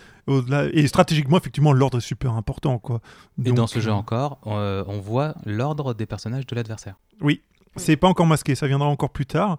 [0.73, 2.79] Et stratégiquement, effectivement, l'ordre est super important.
[2.79, 3.01] Quoi.
[3.45, 6.97] Et dans ce jeu euh, encore, euh, on voit l'ordre des personnages de l'adversaire.
[7.21, 7.43] Oui,
[7.77, 9.59] c'est pas encore masqué, ça viendra encore plus tard.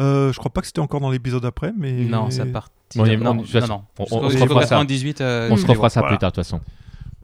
[0.00, 1.92] Euh, je crois pas que c'était encore dans l'épisode après, mais.
[2.04, 2.68] Non, ça part.
[2.96, 3.84] Bon, non, non, non.
[3.98, 4.76] on- se refera ça.
[4.76, 6.14] 98, euh, On se refera ça Voilà.
[6.16, 6.60] plus tard de toute façon.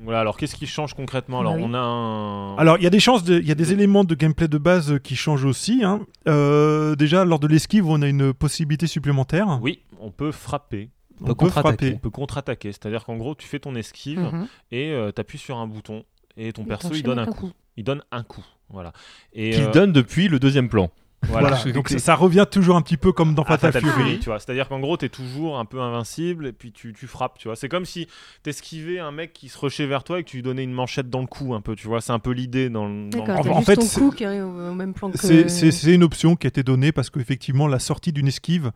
[0.02, 1.62] Voilà, alors qu'est-ce qui change concrètement Alors, Ah oui.
[1.66, 2.56] on a un.
[2.56, 4.58] Alors, il y a des chances, de- il y a des éléments de gameplay de
[4.58, 5.82] base euh, qui changent aussi.
[5.82, 6.00] hein.
[6.28, 9.58] Euh, déjà, lors de l'esquive, on a une possibilité supplémentaire.
[9.62, 10.90] Oui, on peut frapper.
[11.22, 11.92] On peut on peut contre-attaquer.
[11.94, 14.46] On peut contre-attaquer, c'est-à-dire qu'en gros, tu fais ton esquive Mhm.
[14.72, 16.02] et tu appuies sur un bouton
[16.36, 17.52] et ton Et perso il donne un coup.
[17.76, 18.92] Il donne un coup, voilà.
[19.32, 20.90] Et Qu'il euh, donne depuis le deuxième plan.
[21.22, 21.48] voilà.
[21.56, 21.72] Voilà.
[21.72, 24.04] Donc, ça, revient toujours un petit peu comme dans à Fatal, Fatal Fury.
[24.04, 24.38] Fury, tu vois.
[24.38, 27.56] C'est-à-dire qu'en gros, t'es toujours un peu invincible et puis tu, tu frappes, tu vois.
[27.56, 28.06] C'est comme si
[28.42, 31.08] t'esquivais un mec qui se rushait vers toi et que tu lui donnais une manchette
[31.08, 32.00] dans le cou, un peu, tu vois.
[32.02, 33.08] C'est un peu l'idée dans le.
[33.08, 35.16] dans le- En- fait, c'est- qui au au même plan que.
[35.18, 38.72] C'est- C'est c'est une option qui a été donnée parce qu'effectivement, la sortie d'une esquive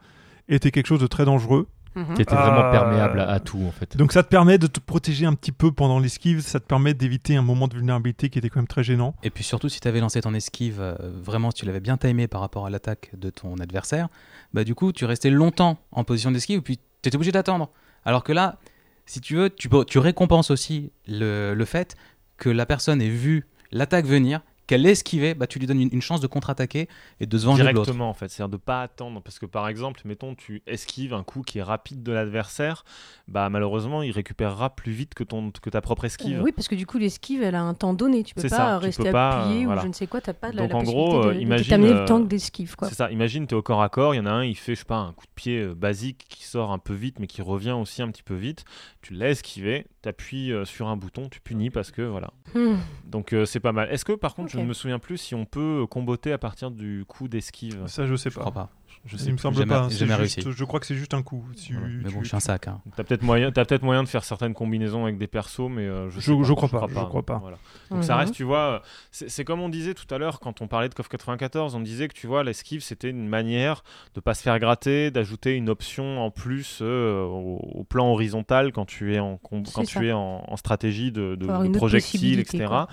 [0.48, 1.66] était quelque chose de très dangereux.
[1.94, 2.14] Mhm.
[2.14, 3.96] Qui était vraiment Euh, perméable à, à tout en fait.
[3.96, 6.40] Donc, ça te permet de te protéger un petit peu pendant l'esquive.
[6.40, 9.14] Ça te permet d'éviter un moment de vulnérabilité qui était quand même très gênant.
[9.22, 11.96] Et puis surtout, si tu avais lancé ton esquive, euh, vraiment, si tu l'avais bien
[11.96, 14.08] timé par rapport à l'attaque de ton adversaire,
[14.54, 17.70] bah du coup, tu restais longtemps en position d'esquive, puis tu étais obligé d'attendre.
[18.04, 18.58] Alors que là,
[19.06, 21.96] si tu veux, tu, peux- tu récompenses aussi le, le fait
[22.36, 25.88] que la personne ait vu l'attaque venir, qu'elle l'ait esquivé, bah tu lui donnes une,
[25.92, 26.86] une chance de contre-attaquer
[27.18, 27.80] et de se venger de l'autre.
[27.82, 31.24] Directement en fait, c'est-à-dire de pas attendre parce que par exemple, mettons tu esquives un
[31.24, 32.84] coup qui est rapide de l'adversaire,
[33.26, 36.38] bah malheureusement il récupérera plus vite que ton que ta propre esquive.
[36.38, 38.22] Euh, oui, parce que du coup, l'esquive, elle a un temps donné.
[38.22, 39.82] Tu peux C'est pas ça, tu rester peux pas, appuyé euh, ou voilà.
[39.82, 40.20] je ne sais quoi.
[40.20, 42.20] T'as pas la, Donc, la en possibilité gros, de, euh, de imagine, euh, le temps
[42.20, 42.76] d'esquive.
[42.76, 42.88] quoi.
[42.88, 44.54] C'est ça, imagine tu es au corps à corps, il y en a un, il
[44.56, 47.18] fait je sais pas un coup de pied euh, basique qui sort un peu vite
[47.20, 48.64] mais qui revient aussi un petit peu vite,
[49.00, 52.30] tu le laisses esquiver, tu appuies sur un bouton, tu punis parce que voilà.
[52.54, 52.76] Hmm.
[53.04, 53.88] Donc euh, c'est pas mal.
[53.90, 54.64] Est-ce que par contre, je Ok.
[54.64, 58.14] ne me souviens plus si on peut comboter à partir du coup d'esquive Ça, je
[58.16, 58.40] sais Je pas.
[58.42, 58.70] crois pas.
[59.04, 59.42] Je Il sais me plus.
[59.42, 59.82] semble jamais- pas.
[59.82, 60.42] jamais c'est juste- réussi.
[60.50, 61.44] Je crois que c'est juste un coup.
[61.54, 61.86] Si Voilà.
[61.88, 62.66] Mais bon, tu- je suis un sac.
[62.68, 62.80] hein.
[62.96, 66.10] T'as peut-être moyen, t'as peut-être moyen de faire certaines combinaisons avec des persos, mais euh,
[66.10, 67.38] je, Je- pas, je crois pas, je crois pas.
[67.38, 67.58] Voilà.
[67.90, 68.20] Donc ça Mhm.
[68.20, 70.94] reste, tu vois, c'est c'est comme on disait tout à l'heure quand on parlait de
[70.94, 74.58] KOF 94, on disait que tu vois l'esquive c'était une manière de pas se faire
[74.58, 79.36] gratter, d'ajouter une option en plus euh, au, au plan horizontal quand tu es en
[79.36, 80.00] com- C'est quand ça.
[80.00, 81.46] tu es en, en stratégie de, de-
[81.78, 82.64] possibilité, etc.
[82.66, 82.88] quoi.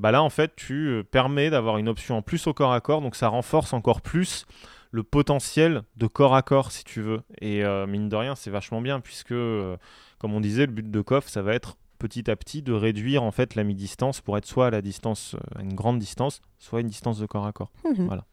[0.00, 2.80] Bah là en fait tu euh, permets d'avoir une option en plus au corps à
[2.80, 4.46] corps, donc ça renforce encore plus
[4.92, 7.20] le potentiel de corps à corps si tu veux.
[7.42, 9.76] Et euh, mine de rien c'est vachement bien puisque euh,
[10.18, 13.22] comme on disait le but de KOF ça va être petit à petit de réduire
[13.22, 16.78] en fait la mi-distance pour être soit à la distance, à une grande distance, soit
[16.78, 17.70] à une distance de corps à corps.
[17.84, 18.06] Mhm.
[18.06, 18.24] Voilà.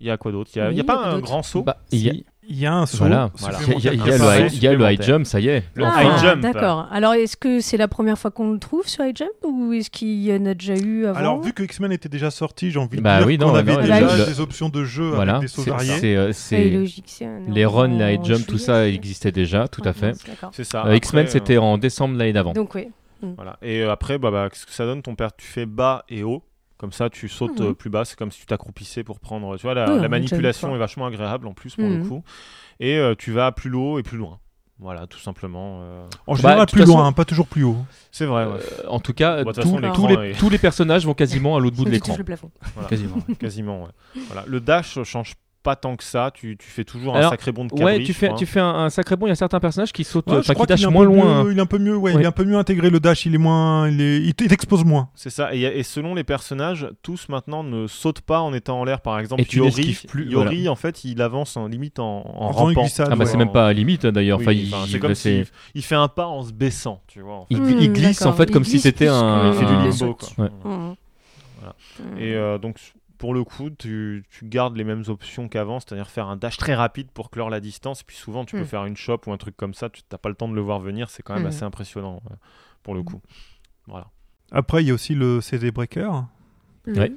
[0.00, 0.50] Il y a quoi d'autre?
[0.54, 1.62] Il y a, Oui, pas un grand saut?
[1.62, 2.98] Bah, Si, Il y a un saut.
[3.04, 3.30] Voilà.
[3.40, 4.72] Il y a, il y a- il y a Un le high- il y a
[4.72, 5.06] le high supplémentaire.
[5.06, 5.62] jump, ça y est.
[5.74, 6.40] Le Ah, high jump.
[6.42, 6.88] D'accord.
[6.90, 9.90] Alors, est-ce que c'est la première fois qu'on le trouve sur high jump ou est-ce
[9.90, 12.78] qu'il y en a déjà eu avant Alors, vu que X-Men était déjà sorti, j'ai
[12.80, 15.36] envie de Bah dire oui, qu'on avait non, déjà le- des options de jeu Voilà,
[15.36, 15.98] avec des sauts c'est variés.
[16.00, 17.04] c'est, euh, C'est c'est- logique.
[17.06, 20.14] c'est un- les runs, les high jump, tout ça existait déjà, tout à fait.
[20.52, 20.84] C'est ça.
[20.86, 22.52] Euh, X-Men, c'était euh, en décembre l'année d'avant.
[22.52, 22.88] Donc, oui.
[23.36, 23.56] Voilà.
[23.62, 26.42] Et après, bah, bah, ce que ça donne, ton père, tu fais bas et haut.
[26.82, 27.66] Comme ça, tu sautes Mhm.
[27.68, 28.04] euh, plus bas.
[28.04, 29.56] C'est comme si tu t'accroupissais pour prendre.
[29.56, 32.08] Tu vois, la, Oui, la un manipulation est vachement agréable en plus pour le Mhm.
[32.08, 32.24] coup.
[32.80, 34.40] Et euh, tu vas plus haut et plus loin.
[34.80, 35.78] Voilà, tout simplement.
[35.82, 37.76] euh, En général, Bah, toute plus façon- loin, hein, pas toujours plus haut.
[38.10, 38.54] C'est vrai, ouais.
[38.54, 41.14] Euh, en tout cas, toute tous- façon, tous, l'écran les, est- tous les personnages vont
[41.14, 42.08] quasiment à l'autre bout de l'écran.
[42.08, 42.50] touches le plafond.
[42.74, 42.88] Voilà.
[42.88, 43.16] quasiment.
[43.38, 43.90] Quasiment, ouais.
[44.26, 44.44] voilà.
[44.48, 46.30] Le dash change pas tant que ça.
[46.34, 48.68] Tu, tu fais toujours un sacré bond de cabri, Ouais, tu fais, tu fais un,
[48.68, 49.26] un sacré bon.
[49.26, 51.12] Il y a certains personnages qui sautent, Ouais, je enfin, crois qui dashent moins peu
[51.14, 51.24] loin.
[51.24, 51.46] mieux- hein.
[51.52, 52.20] Il est un peu mieux, ouais, Ouais.
[52.20, 53.26] il est un peu mieux intégré le dash.
[53.26, 55.08] Il est moins, il, est, il, il expose moins.
[55.14, 55.54] C'est ça.
[55.54, 59.00] Et, selon les personnages, tous maintenant ne sautent pas en étant en l'air.
[59.00, 62.82] Par exemple, Et Yori, plus, Yori en fait, il avance en limite en, en, rampant.
[62.82, 63.30] glissade, Ah bah ouais.
[63.30, 64.38] c'est même pas à limite hein, d'ailleurs.
[64.38, 66.52] Oui, Enfin, il, enfin, il- c'est comme c'est- s'il il fait un pas en se
[66.52, 67.34] baissant, tu vois.
[67.36, 67.54] en fait.
[67.54, 69.52] il, Hmm, il glisse en fait comme si c'était un.
[69.52, 70.16] Il fait du limbo.
[70.64, 70.94] Mhm.
[72.18, 72.76] Et euh, donc,
[73.22, 76.74] pour le coup, tu, tu gardes les mêmes options qu'avant, c'est-à-dire faire un dash très
[76.74, 78.00] rapide pour clore la distance.
[78.00, 78.66] Et puis souvent, tu peux Mm.
[78.66, 79.88] faire une chop ou un truc comme ça.
[79.90, 81.08] Tu n'as pas le temps de le voir venir.
[81.08, 81.46] C'est quand même Mm.
[81.46, 82.20] assez impressionnant
[82.82, 83.20] pour le coup.
[83.86, 84.08] Voilà.
[84.50, 86.10] Après, il y a aussi le CD Breaker.
[86.84, 87.12] Le- Ouais.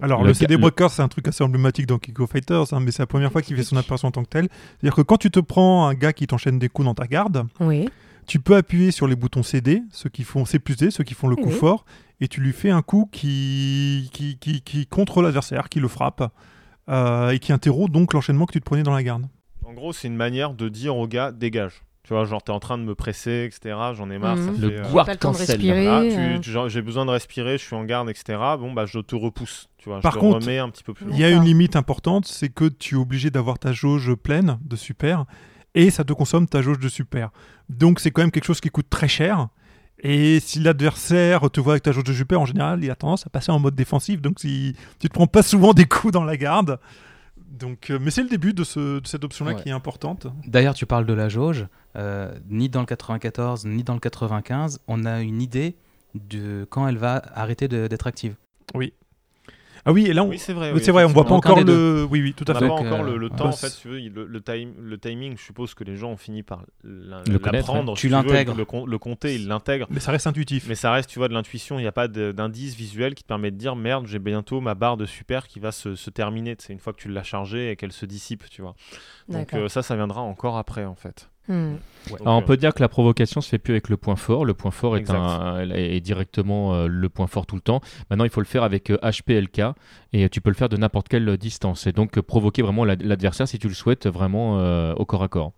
[0.00, 2.80] Alors, Le CD le- Breaker, c'est un truc assez emblématique dans King of Fighters, hein,
[2.80, 4.48] mais c'est la première fois qu'il fait son apparition en tant que tel.
[4.80, 7.46] C'est-à-dire que quand tu te prends un gars qui t'enchaîne des coups dans ta garde,
[7.60, 7.88] Oui.
[8.26, 11.14] Tu peux appuyer sur les boutons CD, ceux qui font C plus D, ceux qui
[11.14, 11.84] font le coup fort,
[12.20, 16.30] et tu lui fais un coup qui, qui, qui, qui contre l'adversaire, qui le frappe,
[16.88, 19.26] euh, et qui interrompt donc l'enchaînement que tu te prenais dans la garde.
[19.64, 21.82] En gros, c'est une manière de dire au gars dégage.
[22.02, 23.74] Tu vois, genre, t'es en train de me presser, etc.
[23.94, 24.36] J'en ai marre.
[24.36, 24.54] ça Mhm.
[24.56, 25.56] fait, Le euh, guard Pas le temps de cancel.
[25.56, 25.86] respirer.
[25.88, 26.68] ah, euh.
[26.68, 28.38] j'ai besoin de respirer, je suis en garde, etc.
[28.58, 29.70] Bon, bah, je te repousse.
[29.78, 31.14] Tu vois, Par je te contre, remets un petit peu plus loin.
[31.14, 34.58] Il y a une limite importante, c'est que tu es obligé d'avoir ta jauge pleine
[34.62, 35.24] de super
[35.74, 37.30] et ça te consomme ta jauge de super.
[37.68, 39.48] Donc c'est quand même quelque chose qui coûte très cher.
[40.00, 43.26] Et si l'adversaire te voit avec ta jauge de super, en général, il a tendance
[43.26, 44.20] à passer en mode défensif.
[44.20, 46.78] Donc si tu te prends pas souvent des coups dans la garde.
[47.36, 49.62] Donc, euh, mais c'est le début de, ce- de cette option-là Ouais.
[49.62, 50.26] qui est importante.
[50.46, 51.66] D'ailleurs, tu parles de la jauge.
[51.96, 55.76] euh, ni dans le 94, ni dans le 95, on a une idée
[56.16, 58.34] de quand elle va arrêter d'être active.
[59.86, 60.28] Ah oui, et là, on...
[60.28, 60.68] Oui, c'est vrai.
[60.70, 62.06] oui, oui, c'est vrai, on voit pas encore le.
[62.10, 62.68] Oui, oui, tout On à n'a fait.
[62.68, 63.36] pas Donc, encore euh, le, le ouais.
[63.36, 65.96] temps, en Bah, fait, si veux, le, le time- le timing, je suppose que les
[65.96, 67.92] gens ont fini par l'in- Le connaître, l'apprendre.
[67.92, 67.96] ouais.
[67.96, 68.54] si Tu l'intègres.
[68.56, 69.86] Le, compter, il l'intègre.
[69.90, 70.66] Mais ça reste intuitif.
[70.68, 71.78] Mais ça reste, tu vois, de l'intuition.
[71.78, 74.74] Il n'y a pas d'indice visuel qui te permet de dire merde, j'ai bientôt ma
[74.74, 76.56] barre de super qui va se, se terminer.
[76.58, 78.74] C'est une fois que tu l'as chargée et qu'elle se dissipe, tu vois.
[79.28, 81.28] Donc euh, ça, ça viendra encore après, en fait.
[81.48, 81.74] Hmm.
[82.20, 84.44] Alors, on euh, peut dire que la provocation se fait plus avec le point fort.
[84.44, 87.80] Le point fort est, un, est directement euh, le point fort tout le temps.
[88.10, 89.62] Maintenant, il faut le faire avec euh, HPLK
[90.12, 91.86] et tu peux le faire de n'importe quelle euh, distance.
[91.86, 95.22] Et donc, euh, provoquer vraiment la- l'adversaire si tu le souhaites vraiment euh, au corps
[95.22, 95.52] à corps.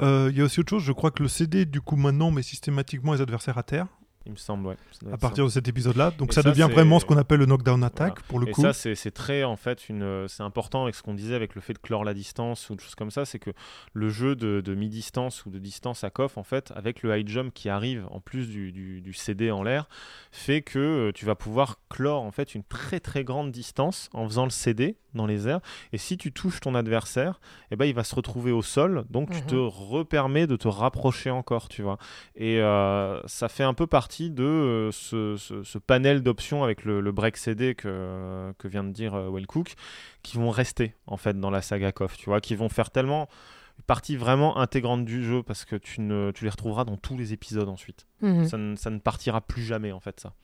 [0.00, 2.30] Euh, Il y a aussi autre chose, je crois que le CD, du coup, maintenant,
[2.30, 3.86] met systématiquement les adversaires à terre
[4.26, 4.76] il me semble, ouais.
[5.12, 6.10] À partir de cet épisode-là.
[6.10, 8.22] Donc Et ça, ça, devient vraiment ce qu'on appelle le knockdown attack Voilà.
[8.28, 8.60] pour le Et coup.
[8.62, 11.72] ça, c'est très, en fait, une, c'est important avec ce qu'on disait avec le fait
[11.72, 13.50] de clore la distance ou des choses comme ça, c'est que
[13.94, 17.26] le jeu de, de mi-distance ou de distance à coff, en fait, avec le high
[17.28, 19.88] jump qui arrive en plus du, du- du CD en l'air,
[20.32, 24.26] fait que euh, tu vas pouvoir clore en fait une très très grande distance en
[24.28, 25.60] faisant le CD dans les airs.
[25.92, 29.30] Et si tu touches ton adversaire, eh ben, il va se retrouver au sol, donc
[29.30, 29.46] tu Mhm.
[29.46, 31.98] te repermets de te rapprocher encore, tu vois.
[32.36, 36.84] Et euh, ça fait un peu partie de euh, ce, ce- ce panel d'options avec
[36.84, 39.74] le, le break CD que, que vient de dire euh, Wellcook,
[40.22, 43.28] qui vont rester en fait dans la saga KOF, tu vois, qui vont faire tellement
[43.78, 47.16] une partie vraiment intégrante du jeu parce que tu, ne, tu les retrouveras dans tous
[47.16, 48.06] les épisodes ensuite.
[48.20, 48.44] Mhm.
[48.46, 50.34] Ça, ne, ça ne partira plus jamais en fait ça.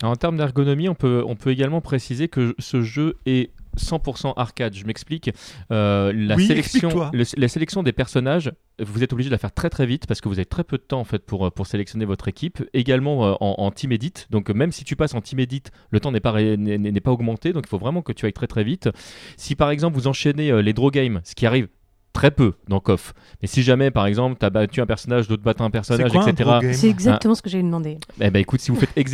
[0.00, 4.34] Alors, en termes d'ergonomie, on peut, on peut également préciser que ce jeu est 100%
[4.36, 4.74] arcade.
[4.74, 5.30] Je m'explique.
[5.70, 7.10] Euh, la, Oui, sélection, explique-toi.
[7.12, 10.20] le- la sélection des personnages, vous êtes obligé de la faire très très vite parce
[10.20, 12.62] que vous avez très peu de temps en fait pour, euh, pour sélectionner votre équipe.
[12.74, 14.12] Également euh, en, en team edit.
[14.30, 17.10] Donc même si tu passes en team edit, le temps n'est pas, n'est n'est pas
[17.12, 17.52] augmenté.
[17.52, 18.88] Donc il faut vraiment que tu ailles très très vite.
[19.36, 21.68] Si par exemple vous enchaînez euh, les draw games, ce qui arrive
[22.12, 25.42] très peu dans KOF, mais si jamais par exemple tu as battu un personnage, d'autres
[25.42, 26.50] battent un personnage, quoi etc.
[26.72, 27.96] C'est exactement ce que j'allais demander.
[28.20, 29.12] Eh ben écoute, si vous faites ex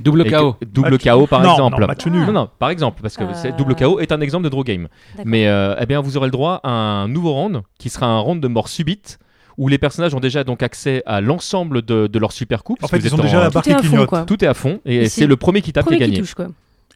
[0.00, 0.56] Double KO.
[0.66, 1.80] double KO par non, exemple.
[1.80, 2.26] non, match nul.
[2.26, 4.88] Non, non, par exemple, parce que Euh, double KO est un exemple de draw game.
[5.24, 8.18] Mais euh, eh bien, vous aurez le droit à un nouveau round qui sera un
[8.18, 9.18] round de mort subite
[9.56, 12.76] où les personnages ont déjà donc accès à l'ensemble de, de leur super coup.
[12.82, 14.24] En fait, ils ont déjà en- la Tout barre est qui fond.
[14.26, 16.20] Tout est à fond et Et c'est le premier qui tape qui Premier qui gagne.
[16.22, 16.48] touche, quoi.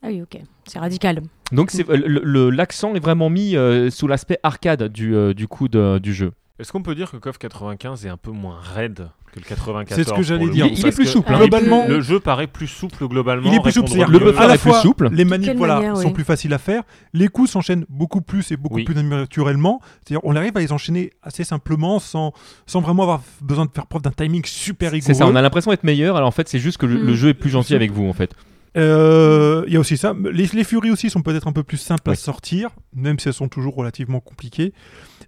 [0.03, 0.41] Ah oui, ok.
[0.67, 1.23] C'est radical.
[1.53, 5.99] Donc le- l'accent est vraiment mis euh, sous l'aspect arcade du, euh, du coup de-
[5.99, 6.33] du jeu.
[6.59, 9.95] Est-ce qu'on peut dire que KOF 95 est un peu moins raide que le 94
[9.97, 10.67] C'est ce que j'allais le dire.
[10.67, 11.39] Il est- il est Parce plus souple, hein.
[11.39, 13.49] Globalement- le jeu paraît plus souple globalement.
[13.49, 15.09] Il est plus souple, c'est-à-dire le buffer à la est plus fois souple.
[15.13, 18.51] les manips quelle voilà, manière, sont plus faciles à faire, les coups s'enchaînent beaucoup plus
[18.51, 18.85] et beaucoup Oui.
[18.85, 19.81] plus naturellement.
[20.05, 22.33] C'est-à-dire on arrive à les enchaîner assez simplement sans,
[22.67, 25.07] sans vraiment avoir besoin de faire preuve d'un timing super rigoureux.
[25.07, 27.07] C'est ça, on a l'impression d'être meilleur, alors en fait c'est juste que le, Mm.
[27.07, 28.35] le jeu est plus gentil avec vous en fait.
[28.77, 30.15] Euh, Il y a aussi ça.
[30.33, 33.35] Les, les Furies aussi sont peut-être un peu plus simples à sortir, même si elles
[33.35, 34.73] sont toujours relativement compliquées.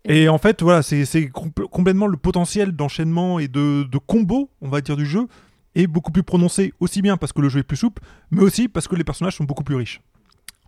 [0.05, 4.51] Et en fait, voilà, c'est c'est compl- complètement le potentiel d'enchaînement et de, de combo,
[4.61, 5.27] on va dire, du jeu
[5.77, 8.67] est beaucoup plus prononcé, aussi bien parce que le jeu est plus souple, mais aussi
[8.67, 10.01] parce que les personnages sont beaucoup plus riches.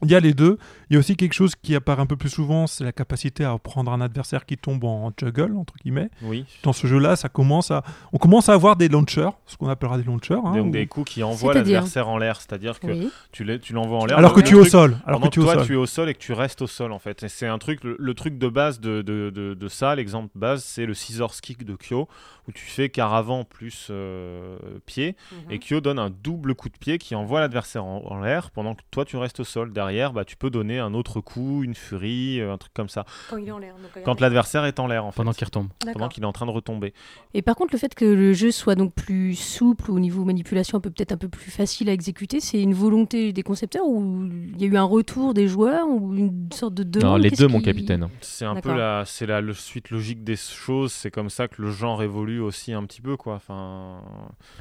[0.02, 0.58] Il y a les deux.
[0.90, 3.44] Il y a aussi quelque chose qui apparaît un peu plus souvent, c'est la capacité
[3.44, 6.10] à prendre un adversaire qui tombe en juggle, entre guillemets.
[6.22, 6.44] Oui.
[6.64, 9.96] Dans ce jeu-là, ça commence à, on commence à avoir des launchers, ce qu'on appellera
[9.98, 10.34] des launchers.
[10.44, 13.10] hein, Donc des coups qui envoient l'adversaire en l'air, c'est-à-dire que Oui.
[13.32, 14.18] tu l'envoies en l'air.
[14.18, 14.96] alors que tu es au sol.
[15.06, 15.66] Alors que tu es au toi sol.
[15.66, 17.24] tu es au sol et que tu restes au sol en fait.
[17.28, 20.64] C'est un truc, le, le truc de base de, de, de, de ça, l'exemple base,
[20.64, 22.08] c'est le scissors kick de Kyo
[22.48, 25.52] où tu fais car avant plus euh, pied Mhm.
[25.52, 28.74] et Kyo donne un double coup de pied qui envoie l'adversaire en, en l'air pendant
[28.74, 29.72] que toi tu restes au sol.
[29.72, 33.04] Derrière, bah, tu peux donner un autre coup, une furie, euh, un truc comme ça.
[33.30, 33.74] Quand il est en l'air.
[33.74, 35.16] donc, Quand l'adversaire est en l'air en fait.
[35.16, 35.68] Pendant qu'il retombe.
[35.92, 36.92] pendant qu'il est en train de retomber.
[37.34, 40.80] Et par contre, le fait que le jeu soit donc plus souple au niveau manipulation,
[40.80, 44.24] peut-être un peu plus facile à exécuter, c'est une volonté des concepteurs ou
[44.54, 47.10] il y a eu un retour des joueurs ou une sorte de demande?
[47.12, 48.08] Non, les deux, mon capitaine.
[48.20, 50.92] C'est un peu la, c'est la le- suite logique des choses.
[50.92, 53.34] C'est comme ça que le genre évolue aussi un petit peu quoi.
[53.34, 54.00] Enfin,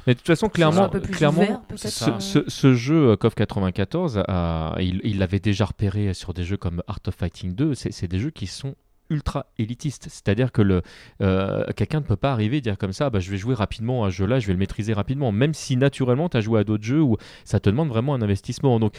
[0.06, 2.20] Mais de toute façon, clairement, clairement ouvert, ce, euh.
[2.20, 6.56] ce- ce jeu euh, KOF 94, a- il il l'avait déjà repéré sur des jeux
[6.56, 7.74] comme Art of Fighting 2.
[7.74, 8.74] C'est des jeux qui sont
[9.08, 10.08] ultra élitistes.
[10.10, 10.82] C'est-à-dire que
[11.20, 14.04] euh, quelqu'un ne peut pas arriver et dire comme ça, bah, je vais jouer rapidement
[14.04, 16.64] à ce jeu-là, je vais le maîtriser rapidement, même si naturellement tu as joué à
[16.64, 18.80] d'autres jeux où ça te demande vraiment un investissement.
[18.80, 18.96] Donc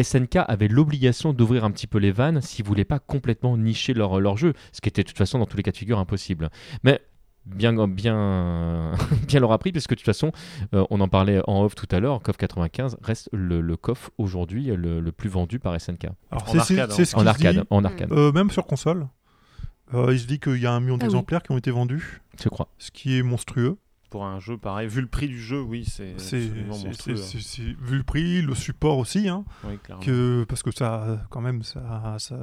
[0.00, 4.20] SNK avait l'obligation d'ouvrir un petit peu les vannes s'ils voulaient pas complètement nicher leur,
[4.20, 6.50] leur jeu, ce qui était de toute façon dans tous les cas de figure impossible.
[6.82, 7.00] Mais
[7.46, 8.92] bien, bien,
[9.28, 10.32] bien leur a pris, parce que de toute façon,
[10.74, 14.10] euh, on en parlait en off tout à l'heure, KOF 95 reste le, le KOF
[14.18, 16.06] aujourd'hui le, le plus vendu par SNK.
[16.30, 17.04] Alors, En arcade, hein.
[17.04, 17.62] ce En qu'il arcade, dit.
[17.70, 19.08] en arcade, Euh, même sur console.
[19.94, 21.08] Euh, il se dit qu'il y a un million Ah oui.
[21.08, 22.68] d'exemplaires qui ont été vendus, je crois.
[22.78, 23.76] ce qui est monstrueux.
[24.12, 26.14] Pour un jeu pareil, vu le prix du jeu, oui, c'est
[26.68, 27.16] monstrueux.
[27.16, 31.62] c'est- vu le prix, le support aussi, hein, Oui, que, parce que ça, quand même,
[31.62, 32.36] ça, ça-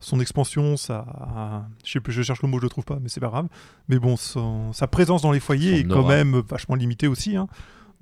[0.00, 3.10] son expansion, ça, je sais plus, je cherche le mot, je le trouve pas, mais
[3.10, 3.48] c'est pas grave.
[3.88, 7.36] Mais bon, son- sa présence dans les foyers Son est quand même vachement limitée aussi.
[7.36, 7.46] hein.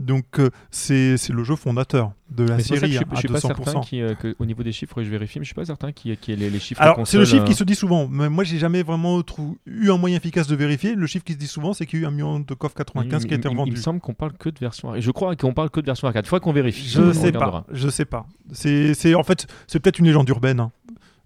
[0.01, 3.03] Donc euh, c'est, c'est le jeu fondateur de la Mais ça que série je hein,
[3.11, 3.41] suis, suis pas 200%.
[3.65, 5.93] certain qui, euh, que, au niveau des chiffres, je vérifie, mais je suis pas certain
[5.93, 6.81] qu'il y ait qu'il y ait les, les chiffres.
[6.81, 8.09] Alors, c'est le chiffre qui euh, se dit souvent.
[8.09, 10.95] Mais moi, j'ai jamais vraiment trou- eu un moyen efficace de vérifier.
[10.95, 12.73] Le chiffre qui se dit souvent, c'est qu'il y a eu un million de KOF
[12.75, 13.73] 95 qui a il, été il- il revendu.
[13.73, 15.03] me semble qu'on parle que de version arcade.
[15.03, 16.27] Je crois qu'on parle que de version arcade.
[16.27, 16.89] Faut qu'on vérifie.
[16.89, 17.65] Je On sais regardera.
[17.65, 17.67] pas.
[17.73, 18.27] Je sais pas.
[18.53, 20.61] C'est, c'est en fait, c'est peut-être une légende urbaine.
[20.61, 20.73] hein.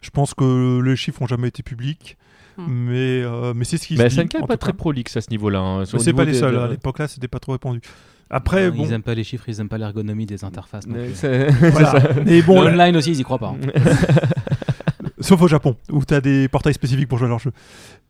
[0.00, 2.18] Je pense que les chiffres ont jamais été publics,
[2.56, 2.66] Hmm.
[2.68, 4.20] mais euh, mais c'est ce qui Mais se dit.
[4.28, 5.58] SNK n'est pas très prolixe à ce niveau-là.
[5.60, 5.84] hein.
[5.86, 6.54] C'est pas les seuls.
[6.54, 7.80] de- À l'époque-là, c'était pas trop répandu.
[8.30, 10.86] Après, Ils bon, aiment pas les chiffres, ils aiment pas l'ergonomie des interfaces.
[10.86, 11.90] Mais euh, c'est- voilà.
[11.92, 12.20] c'est ça.
[12.24, 13.54] Mais bon, le online aussi, ils y croient pas.
[13.54, 13.82] hein.
[15.20, 17.52] sauf au Japon, où tu as des portails spécifiques pour jouer à leur jeu,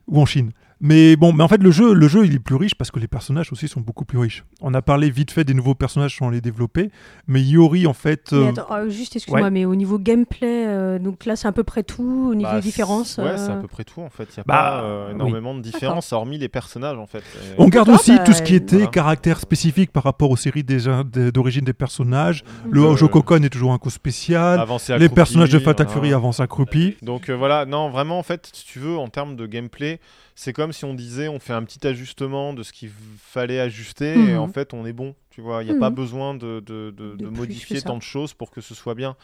[0.09, 0.51] ou en Chine.
[0.87, 3.01] Mais bon, mais en fait, le jeu, le jeu, il est plus riche parce que
[3.01, 4.45] les personnages aussi sont beaucoup plus riches.
[4.61, 6.91] On a parlé vite fait des nouveaux personnages sans les développer,
[7.27, 9.51] mais Yori, en fait, Mais euh, attends, euh, juste excuse-moi, ouais.
[9.51, 12.57] mais au niveau gameplay, euh, donc là c'est à peu près tout, au niveau Bah,
[12.57, 13.13] des différences.
[13.15, 14.25] c'est- Ouais, c'est à euh, peu près tout en fait.
[14.25, 15.15] Il n'y a Bah, pas euh, oui.
[15.15, 17.21] énormément de différences, hormis les personnages en fait.
[17.21, 18.91] Et- on garde aussi bah, tout ce qui était voilà.
[18.91, 22.45] caractère spécifique par rapport aux séries d'origine des personnages.
[22.71, 24.61] Le Euh, Hojo Kokon est toujours un coup spécial.
[24.61, 25.89] Avancé Les personnages de Fatal.
[25.89, 26.97] Fury avancent accroupis.
[27.01, 29.99] Donc euh, voilà, non, vraiment, en fait, si tu veux, en termes de gameplay,
[30.35, 34.15] c'est comme si on disait on fait un petit ajustement de ce qu'il fallait ajuster
[34.15, 34.39] et Mhm.
[34.41, 35.15] en fait on est bon.
[35.31, 35.81] Tu vois, il n'y a Mhm.
[35.81, 36.91] pas besoin de, de-
[37.29, 39.17] modifier tant de choses pour que ce soit bien.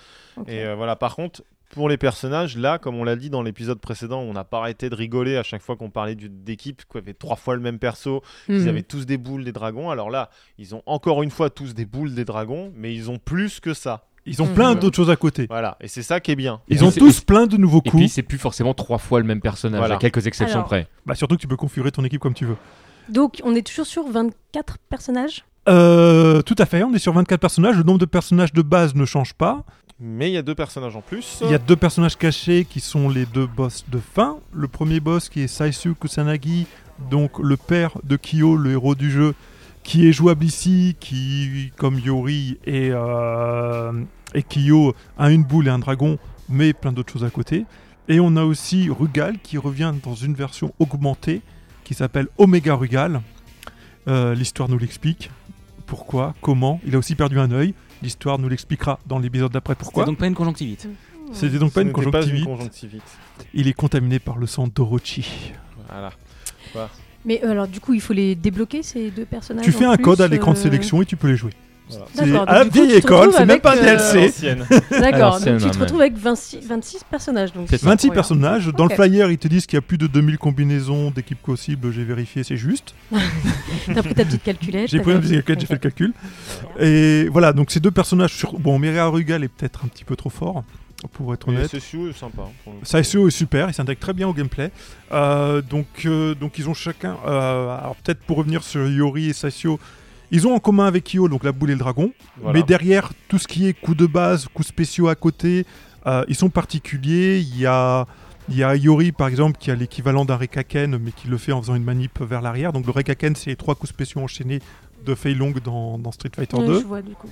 [0.49, 3.79] Et euh, voilà, par contre, pour les personnages, là, comme on l'a dit dans l'épisode
[3.79, 7.15] précédent, on n'a pas arrêté de rigoler à chaque fois qu'on parlait d'équipe, qui avait
[7.15, 8.69] trois fois le même perso, ils Mhm.
[8.69, 9.89] avaient tous des boules des dragons.
[9.89, 13.19] Alors là, ils ont encore une fois tous des boules des dragons, mais ils ont
[13.19, 14.05] plus que ça.
[14.27, 14.55] Ils ont Mhm.
[14.55, 15.47] plein d'autres choses à côté.
[15.49, 16.61] Voilà, et c'est ça qui est bien.
[16.69, 18.13] Ils ont tous plein de nouveaux Et puis, coups.
[18.13, 19.95] c'est plus forcément trois fois le même personnage, Voilà.
[19.97, 20.87] à quelques exceptions Alors, près.
[21.07, 22.57] Bah, surtout que tu peux configurer ton équipe comme tu veux.
[23.09, 25.45] Donc on est toujours sur 24 personnages?
[25.69, 27.77] Euh, tout à fait, on est sur 24 personnages.
[27.77, 29.65] Le nombre de personnages de base ne change pas.
[29.99, 31.39] Mais il y a deux personnages en plus.
[31.43, 34.39] Il y a deux personnages cachés qui sont les deux boss de fin.
[34.53, 36.67] Le premier boss qui est Saisu Kusanagi,
[37.11, 39.35] donc le père de Kyo, le héros du jeu,
[39.83, 43.93] qui est jouable ici, qui, comme Yori et, euh,
[44.35, 47.65] et Kyo, a une boule et un dragon, mais plein d'autres choses à côté.
[48.09, 51.43] Et on a aussi Rugal qui revient dans une version augmentée
[51.85, 53.23] qui s'appelle Omega Rugal.
[54.09, 55.31] Euh, L'histoire nous l'explique.
[55.87, 56.35] Pourquoi?
[56.41, 56.81] Comment?
[56.87, 57.75] Il a aussi perdu un œil.
[58.03, 60.05] L'histoire nous l'expliquera dans l'épisode d'après pourquoi?
[60.05, 60.89] C'est donc pas une conjonctivite.
[61.33, 63.03] C'était donc pas une conjonctivite.
[63.55, 65.53] Il est contaminé par le sang d'Orochi.
[65.89, 66.11] Voilà.
[67.25, 69.91] Mais euh, alors du coup il faut les débloquer ces deux personnages Tu fais en
[69.91, 71.53] un plus, code à l'écran de euh, sélection et tu peux les jouer.
[72.15, 72.43] Voilà.
[72.43, 74.57] À la vieille tu te école, retrouves c'est même avec, pas un euh, DLC.
[74.91, 77.53] D'accord, donc tu te retrouves avec 26, 26 personnages.
[77.53, 77.87] donc C'est ça.
[77.87, 78.15] 26 incroyable.
[78.15, 78.67] personnages.
[78.69, 81.91] Dans le flyer, ils te disent qu'il y a plus de 2000 combinaisons d'équipes possibles.
[81.91, 82.95] J'ai vérifié, c'est juste.
[83.87, 84.89] T'as pris ta petite calculette.
[84.89, 85.39] J'ai pris un vérifié.
[85.39, 86.13] petit calcul, j'ai fait le calcul.
[86.79, 88.59] Et voilà, donc ces deux personnages sur.
[88.59, 90.63] Bon, Miria Rugal est peut-être un petit peu trop fort,
[91.09, 91.69] pour être honnête.
[91.79, 92.43] Sûr, c'est sympa.
[92.43, 92.73] hein, coup.
[92.83, 94.71] Saisio est super, il s'intègre très bien au gameplay.
[95.13, 97.17] Euh, donc, euh, donc ils ont chacun.
[97.27, 99.79] euh, alors peut-être pour revenir sur Yori et Saisio,
[100.31, 102.13] ils ont en commun avec Kyo donc la boule et le dragon.
[102.41, 102.59] Voilà.
[102.59, 105.67] Mais derrière tout ce qui est coups de base, coups spéciaux à côté,
[106.07, 107.39] euh, ils sont particuliers.
[107.41, 108.07] Il y a
[108.49, 111.53] il y a Yori par exemple qui a l'équivalent d'un Rekaken mais qui le fait
[111.53, 112.73] en faisant une manip vers l'arrière.
[112.73, 114.61] Donc le Rekaken c'est les trois coups spéciaux enchaînés
[115.07, 116.81] de Fei Long dans, dans Street Fighter Ouais, 2.
[116.81, 117.29] je vois, du coup.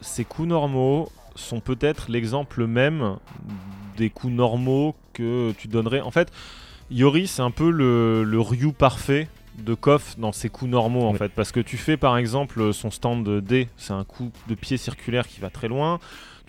[0.00, 3.16] Ces coups normaux sont peut-être l'exemple même
[3.96, 6.00] des coups normaux que tu donnerais.
[6.00, 6.32] En fait,
[6.90, 11.14] Yori, c'est un peu le, le Ryu parfait de Koff dans ses coups normaux en
[11.14, 11.30] fait.
[11.30, 15.26] Parce que tu fais par exemple son stand D c'est un coup de pied circulaire
[15.26, 16.00] qui va très loin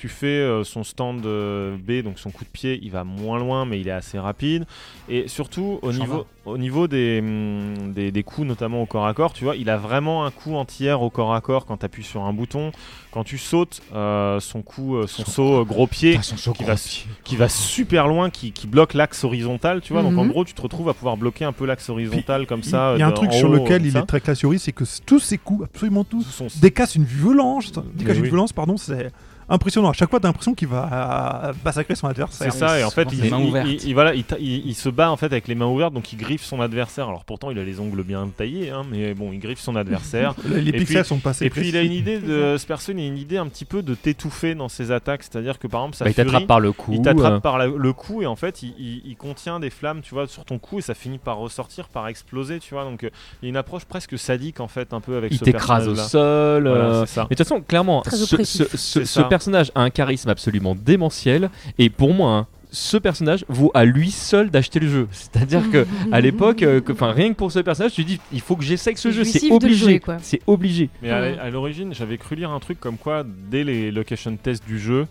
[0.03, 3.39] tu fais euh, son stand euh, B donc son coup de pied il va moins
[3.39, 4.65] loin mais il est assez rapide
[5.07, 9.13] et surtout au niveau, au niveau des, hum, des, des coups notamment au corps à
[9.13, 11.85] corps tu vois il a vraiment un coup entier au corps à corps quand tu
[11.85, 12.73] appuies sur un bouton
[13.11, 16.35] quand tu sautes euh, son coup euh, son, Son- saut euh, gros pied Putain, son
[16.35, 17.05] saut qui gros va, pied.
[17.23, 20.01] qui va super loin, qui, qui bloque l'axe horizontal, tu vois.
[20.01, 20.31] Donc en Mhm.
[20.31, 22.93] gros, tu te retrouves à pouvoir bloquer un peu l'axe horizontal comme ça.
[22.95, 23.99] il y a un truc sur haut, lequel il ça.
[23.99, 27.71] est très classe Yori, c'est que tous ses coups, absolument tous, Sont- décassent une violence,
[27.93, 28.29] décassent Mais une oui.
[28.29, 29.11] violence, pardon, c'est
[29.49, 29.89] impressionnant.
[29.89, 32.51] À chaque fois, t'as l'impression qu'il va massacrer son adversaire.
[32.51, 35.11] C'est ça, et en fait, il, il- il- il- voilà, il, il- il se bat
[35.11, 37.07] en fait avec les mains ouvertes, donc il griffe son adversaire.
[37.09, 40.35] Alors pourtant, il a les ongles bien taillés, hein, mais bon, il griffe son adversaire.
[40.45, 41.45] Les Et pixels puis- sont passés.
[41.45, 43.65] et puis il a une idée de ce perso, il a une idée un petit
[43.65, 46.59] peu de t'étouffer dans ses attaques, c'est-à-dire que par exemple, sa Bah, il t'attrape par
[46.59, 46.91] le cou.
[46.93, 49.69] il t'attrape euh, par la- le cou et en fait, il, il- il contient des
[49.69, 52.83] flammes, tu vois, sur ton cou et ça finit par ressortir, par exploser, tu vois.
[52.83, 53.09] Donc euh,
[53.41, 55.87] il y a une approche presque sadique en fait, un peu avec il ce t'écrase
[55.87, 56.67] au sol.
[56.67, 57.21] Voilà, euh, ça.
[57.29, 59.21] Mais de toute façon, clairement, ce, ce- ce- ça.
[59.33, 61.49] Personnage a un charisme absolument démentiel.
[61.79, 65.07] Et pour moi, hein, ce personnage vaut à lui seul d'acheter le jeu.
[65.11, 68.19] C'est-à-dire que à l'époque, euh, que- enfin rien que pour ce personnage, tu te dis,
[68.31, 69.23] il faut que j'essaye ce jeu.
[69.23, 69.75] C'est obligé.
[69.85, 70.17] jouer, quoi.
[70.21, 70.89] C'est obligé.
[71.01, 74.65] Mais à, à l'origine, j'avais cru lire un truc comme quoi, dès les location tests
[74.67, 75.07] du jeu,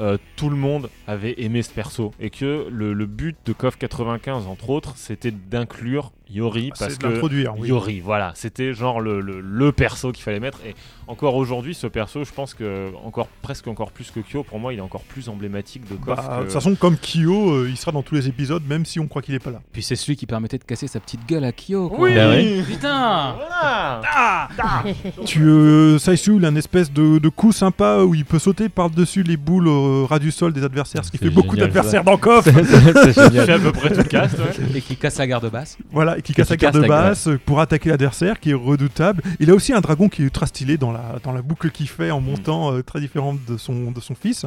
[0.00, 2.12] euh, tout le monde avait aimé ce perso.
[2.20, 6.70] Et que le, le but de KOF 95, entre autres, c'était d'inclure Yori.
[6.78, 7.20] Parce C'est que
[7.58, 7.68] oui.
[7.68, 10.58] Yori, voilà, c'était genre le, le, le perso qu'il fallait mettre.
[10.66, 10.74] Et
[11.06, 14.72] encore aujourd'hui, ce perso, je pense que encore presque encore plus que Kyo, pour moi,
[14.72, 16.16] il est encore plus emblématique de KOF.
[16.16, 18.86] Bah, que- De toute façon, comme Kyo, euh, il sera dans tous les épisodes, même
[18.86, 19.60] si on croit qu'il est pas là.
[19.72, 21.90] Puis c'est celui qui permettait de casser sa petite gueule à Kyo.
[21.90, 21.98] quoi.
[22.00, 22.32] Oui, Bah.
[22.66, 24.48] Putain Voilà
[25.26, 28.68] Tu, euh, Saisu, il a une espèce de, de coup sympa où il peut sauter
[28.68, 32.16] par-dessus les boules euh, ras du sol des adversaires, ce qui fait beaucoup d'adversaires dans
[32.16, 32.44] KOF.
[33.12, 34.76] c'est à peu près tout le cast, ouais.
[34.78, 35.76] Et qui casse la garde basse.
[35.92, 39.22] Voilà, et qui casse la garde la basse pour attaquer l'adversaire, qui est redoutable.
[39.40, 41.88] Il a aussi un dragon qui est ultra stylé dans la, dans la boucle qu'il
[41.88, 44.46] fait en montant, euh, très différente de son, de son fils.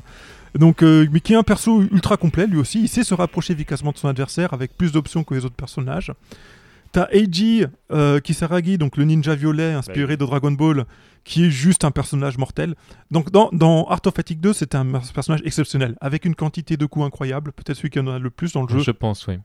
[0.56, 2.82] Donc, euh, mais qui est un perso ultra complet lui aussi.
[2.82, 6.12] Il sait se rapprocher efficacement de son adversaire avec plus d'options que les autres personnages.
[6.92, 10.86] T'as Eiji euh, Kisaragi, donc le ninja violet inspiré de Dragon Ball,
[11.24, 12.76] qui est juste un personnage mortel.
[13.12, 16.86] Donc dans, dans Art of Fatigue 2, c'est un personnage exceptionnel, avec une quantité de
[16.86, 18.80] coups incroyable, peut-être celui qui en a le plus dans le jeu.
[18.80, 19.36] Je pense, oui.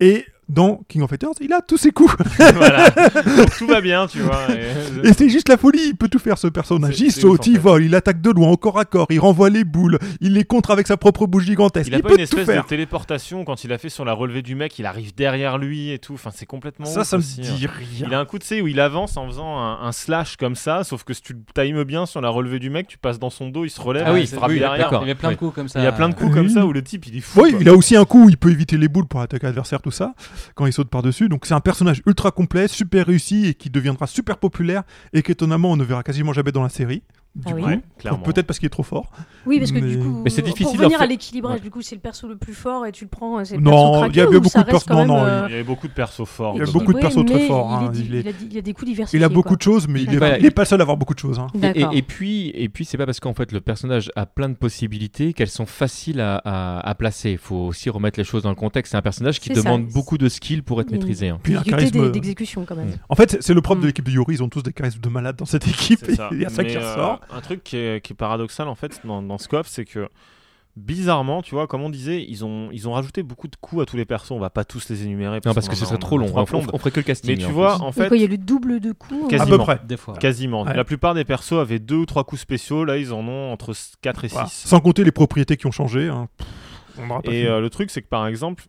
[0.00, 2.14] Et dans King of Fighters, il a tous ses coups.
[2.54, 2.90] voilà.
[2.90, 4.40] Donc tout va bien, tu vois.
[4.50, 7.00] et- Et c'est juste la folie, il peut tout faire ce personnage.
[7.00, 7.58] Il saute, il fait.
[7.58, 10.44] vole, il attaque de loin, au corps à corps, il renvoie les boules, il les
[10.44, 11.88] contre avec sa propre bouche gigantesque.
[11.88, 12.62] Il a pas peut une tout espèce faire.
[12.64, 15.90] de téléportation quand il a fait sur la relevée du mec, il arrive derrière lui
[15.90, 16.14] et tout.
[16.14, 16.86] Enfin, c'est complètement.
[16.86, 17.54] Ça, ouf ça me aussi, hein.
[17.56, 18.06] dit rien.
[18.08, 20.54] Il a un coup de C où il avance en faisant un, un slash comme
[20.54, 23.18] ça, sauf que si tu le times bien sur la relevée du mec, tu passes
[23.18, 24.88] dans son dos, il se relève, Ah oui, il se frappe oui, derrière.
[24.92, 25.80] Il y avait plein de coups comme ça.
[25.80, 26.34] Il y a plein de coups Oui.
[26.34, 27.40] comme ça où le type il est fou.
[27.42, 27.60] Oui, quoi.
[27.60, 29.90] il a aussi un coup où il peut éviter les boules pour attaquer l'adversaire, tout
[29.90, 30.14] ça,
[30.54, 31.28] quand il saute par-dessus.
[31.28, 34.82] Donc c'est un personnage ultra complet, super réussi et qui deviendra super populaire
[35.12, 37.02] et qu'étonnamment on ne verra quasiment jamais dans la série.
[37.34, 37.62] Du Ah oui.
[37.62, 38.18] coup, Ouais, clairement.
[38.20, 39.10] peut-être parce qu'il est trop fort.
[39.44, 41.60] Oui, parce que Mais- du coup, Mais c'est difficile pour faire- à l'équilibrage, Ouais.
[41.60, 43.44] du coup, c'est le perso le plus fort et tu le prends.
[43.44, 45.64] c'est le Non, il y avait ou beaucoup de persos- non, euh, Il y avait
[45.64, 46.54] beaucoup de persos forts.
[46.54, 46.78] Il y a dedans.
[46.78, 48.14] beaucoup de persos très forts, Il, hein, il
[48.52, 49.18] il a, des coups diversifiés.
[49.18, 49.56] Il a beaucoup quoi.
[49.56, 51.18] de choses, mais il est, Voilà, il est pas le seul à avoir beaucoup de
[51.18, 51.40] choses.
[51.40, 51.48] hein.
[51.54, 51.92] Et, D'accord.
[51.92, 54.54] et- et puis, et puis c'est pas parce qu'en fait le personnage a plein de
[54.54, 57.32] possibilités qu'elles sont faciles à, à- à placer.
[57.32, 58.92] Il faut aussi remettre les choses dans le contexte.
[58.92, 61.28] C'est un personnage qui demande beaucoup de skills pour être Il y a une- maîtrisé.
[61.30, 61.38] hein.
[61.42, 62.92] Puis un charisme- d'e- d'exécution quand même.
[63.08, 63.88] En fait, c'est- le propre de Mm.
[63.88, 66.00] l'équipe de Yori, ils ont tous des charismes de malade dans cette équipe.
[66.04, 66.28] C'est ça.
[66.32, 67.20] Il y a ça qui euh, ressort.
[67.30, 70.08] Un truc qui est, qui est paradoxal en fait dans, dans Scope, c'est que
[70.76, 73.86] bizarrement, tu vois, comme on disait, ils ont, ils ont rajouté beaucoup de coups à
[73.86, 74.32] tous les persos.
[74.32, 75.40] On va pas tous les énumérer.
[75.44, 76.26] Non, parce que ce a- serait trop long.
[76.26, 77.30] trois On, on ferait que le casting.
[77.30, 77.84] Mais tu en vois, plus.
[77.84, 79.28] en fait, quoi, il y a le double de coups.
[79.30, 79.64] Quasi- À peu quasiment.
[79.64, 79.80] près.
[79.86, 80.14] Des fois.
[80.16, 80.62] quasiment.
[80.64, 80.74] Ouais.
[80.74, 82.84] La plupart des persos avaient deux ou trois coups spéciaux.
[82.84, 83.72] Là, ils en ont entre
[84.02, 84.32] 4 et 6.
[84.34, 84.48] Voilà.
[84.50, 86.08] Sans compter les propriétés qui ont changé.
[86.08, 86.28] hein.
[86.38, 86.46] Pff,
[86.98, 88.64] on aura pas Et euh, le truc, c'est que par exemple,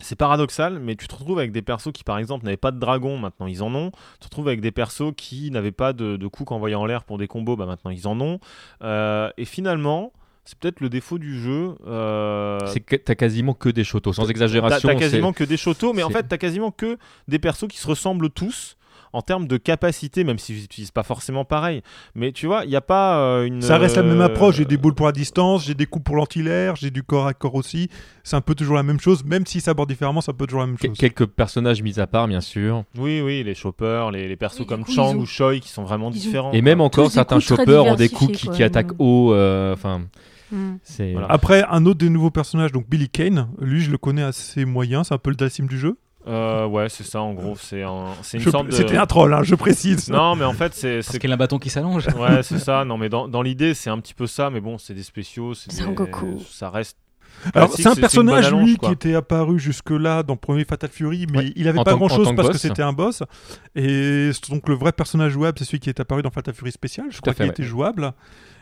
[0.00, 2.78] c'est paradoxal, mais tu te retrouves avec des persos qui, par exemple, n'avaient pas de
[2.78, 3.90] dragon, maintenant ils en ont.
[4.14, 7.04] Tu te retrouves avec des persos qui n'avaient pas de, de coups qu'envoyer en l'air
[7.04, 8.40] pour des combos, bah maintenant ils en ont.
[8.82, 10.12] Euh, et finalement,
[10.44, 11.74] c'est peut-être le défaut du jeu.
[11.86, 14.88] euh, C'est que t'as quasiment que des shotos, sans exagération.
[14.88, 16.98] t'as quasiment que des shotos, mais en fait, t'as quasiment que
[17.28, 18.76] des persos qui se ressemblent tous
[19.12, 21.82] en termes de capacité, même s'ils n'utilisent pas forcément pareil.
[22.14, 23.60] Mais tu vois, il n'y a pas euh, une.
[23.62, 24.56] Ça reste la même euh, approche.
[24.56, 27.34] J'ai des boules pour la distance, j'ai des coups pour l'antilaire, j'ai du corps à
[27.34, 27.88] corps aussi.
[28.22, 30.46] C'est un peu toujours la même chose, même si ça aborde différemment, c'est un peu
[30.46, 30.96] toujours la même chose.
[30.98, 32.84] Quelques personnages mis à part, bien sûr.
[32.96, 35.68] Oui, oui, les choppers, les, les persos Oui, comme coup, Chang ont- ou Choi qui
[35.68, 36.52] sont vraiment ont- différents.
[36.52, 39.32] Et même encore, certains choppers ont des coups qui, attaquent haut.
[39.32, 40.02] euh, Enfin.
[40.52, 41.26] Voilà.
[41.28, 45.04] Après, un autre des nouveaux personnages, donc Billy Kane, lui je le connais assez moyen,
[45.04, 45.96] c'est un peu le Dalsim du jeu.
[46.26, 47.56] Euh, ouais, c'est ça en gros.
[47.58, 48.72] C'est un, c'est une Je- sorte de.
[48.72, 50.08] C'était un troll, hein, je précise.
[50.10, 50.96] Non, mais en fait, c'est.
[50.96, 52.06] Parce c'est- qu'il a un bâton qui s'allonge.
[52.08, 52.84] Ouais, c'est ça.
[52.84, 54.50] Non, mais dans, dans l'idée, c'est un petit peu ça.
[54.50, 55.54] Mais bon, c'est des spéciaux.
[55.54, 56.40] C'est des- un Goku.
[56.50, 56.98] Ça reste.
[57.54, 58.88] Alors, c'est un personnage, lui, allonge, quoi.
[58.90, 62.34] qui était apparu jusque-là dans premier Fatal Fury, mais Ouais, il avait en pas grand-chose
[62.36, 62.60] parce que boss.
[62.60, 63.22] c'était un boss.
[63.74, 67.06] Et donc le vrai personnage jouable, c'est celui qui est apparu dans Fatal Fury Spécial.
[67.08, 67.50] Je crois qu'il ouais.
[67.50, 68.12] était jouable.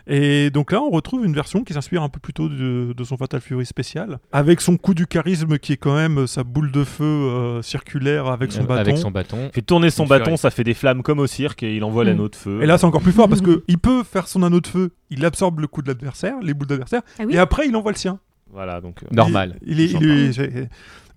[0.09, 3.16] Et donc là, on retrouve une version qui s'inspire un peu plutôt de, de son
[3.18, 6.82] Fatal Fury spécial, avec son coup du charisme qui est quand même sa boule de
[6.84, 8.80] feu euh, circulaire avec son euh, bâton.
[8.80, 9.36] Avec son bâton.
[9.48, 10.38] Il fait tourner son bâton, furie.
[10.38, 12.06] ça fait des flammes comme au cirque et il envoie Mm.
[12.06, 12.61] l'anneau de feu.
[12.62, 14.92] Et là, c'est encore plus fort parce que il peut faire son anneau de feu,
[15.11, 17.92] il absorbe le coup de l'adversaire, les boules d'adversaire, Ah oui et après, il envoie
[17.92, 18.18] le sien.
[18.53, 19.03] Voilà, donc.
[19.03, 19.57] euh, Normal.
[19.64, 20.68] Il, il est, il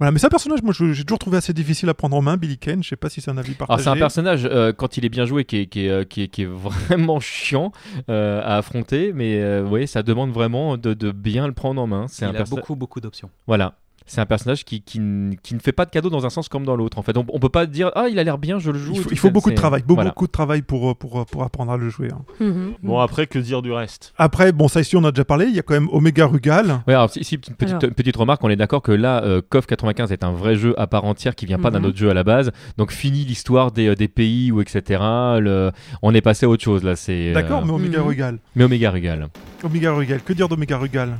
[0.01, 2.35] voilà, mais c'est un personnage, moi, j'ai toujours trouvé assez difficile à prendre en main,
[2.35, 2.81] Billy Kane.
[2.83, 3.83] Je sais pas si c'est un avis Alors partagé.
[3.83, 6.23] c'est un personnage euh, quand il est bien joué qui est, qui est, euh, qui
[6.23, 7.71] est, qui est vraiment chiant
[8.09, 11.85] euh, à affronter, mais euh, oui, ça demande vraiment de, de bien le prendre en
[11.85, 12.07] main.
[12.07, 13.29] C'est Il un a beaucoup, beaucoup d'options.
[13.45, 13.75] Voilà.
[14.05, 16.75] C'est un personnage qui, qui, ne fait pas de cadeau dans un sens comme dans
[16.75, 16.97] l'autre.
[16.97, 18.93] En fait, on, on peut pas dire ah il a l'air bien, je le joue.
[18.95, 20.09] il faut, il beaucoup de travail, beaucoup, voilà.
[20.09, 22.09] beaucoup de travail pour, pour, pour apprendre à le jouer.
[22.11, 22.21] hein.
[22.39, 22.73] Mhm.
[22.83, 24.13] Bon, après, que dire du reste?
[24.17, 25.45] Après, bon, ça ici, on a déjà parlé.
[25.45, 26.81] Il y a quand même Omega Rugal.
[26.87, 27.93] Ouais, alors ici, une petite, Alors.
[27.95, 30.87] petite remarque, on est d'accord que là, euh, KOF 95 est un vrai jeu à
[30.87, 31.85] part entière qui vient pas d'un Mhm.
[31.85, 32.51] autre jeu à la base.
[32.77, 34.99] Donc fini l'histoire des, euh, des pays ou etc.
[35.39, 35.71] Le-
[36.01, 36.95] on est passé à autre chose là.
[36.95, 37.31] C'est.
[37.33, 38.07] D'accord, euh, mais Omega Mhm.
[38.07, 38.39] Rugal.
[38.55, 39.27] mais Omega Rugal.
[39.63, 40.21] Omega Rugal.
[40.21, 41.19] Que dire d'Omega Rugal?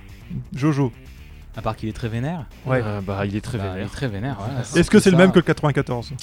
[0.56, 0.92] Jojo.
[1.56, 2.46] À part qu'il est très vénère.
[2.66, 2.82] Ouais.
[2.84, 3.92] Euh, Bah, il est très Bah, il est vénère.
[3.92, 4.38] très vénère.
[4.40, 4.62] voilà.
[4.62, 6.14] Est-ce que c'est le même que le 94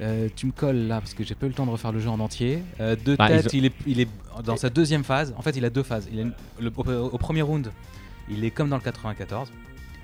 [0.00, 2.00] Euh, tu me colles là parce que j'ai pas eu le temps de refaire le
[2.00, 2.62] jeu en entier.
[2.80, 4.08] Euh, de Ah, tête, il, est, il est
[4.44, 5.32] dans sa deuxième phase.
[5.36, 6.08] En fait, il a deux phases.
[6.10, 7.70] Il a une- le- au, au premier round,
[8.28, 9.52] il est comme dans le 94.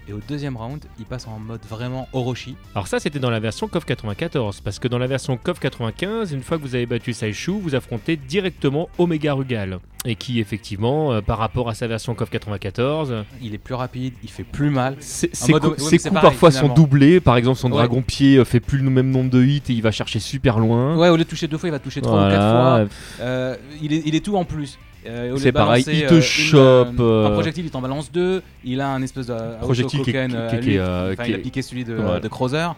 [0.09, 2.57] Et au deuxième round, il passe en mode vraiment Orochi.
[2.75, 6.33] Alors ça, c'était dans la version KOF 94, parce que dans la version KOF 95,
[6.33, 11.13] une fois que vous avez battu Saishu, vous affrontez directement Omega Rugal, et qui effectivement,
[11.13, 14.45] euh, par rapport à sa version KOF 94, euh, Il est plus rapide, il fait
[14.45, 14.97] plus mal.
[15.01, 17.77] ses, mode- coups, ouais, pareil, parfois sont doublés, par exemple son Ouais.
[17.77, 20.59] dragon pied euh, fait plus le même nombre de hits et il va chercher super
[20.59, 20.97] loin.
[20.97, 22.87] Ouais, au lieu de toucher deux fois, il va toucher trois ou quatre fois.
[23.21, 24.79] Euh, il, est, il est tout en plus.
[25.07, 28.43] Euh, C'est pareil, il te euh, une, chope, euh, Un projectile, il t'en balance deux.
[28.65, 32.21] Il a un espèce de Projectile qui est- Enfin, il a piqué celui de, Ouais.
[32.21, 32.75] de Crowther.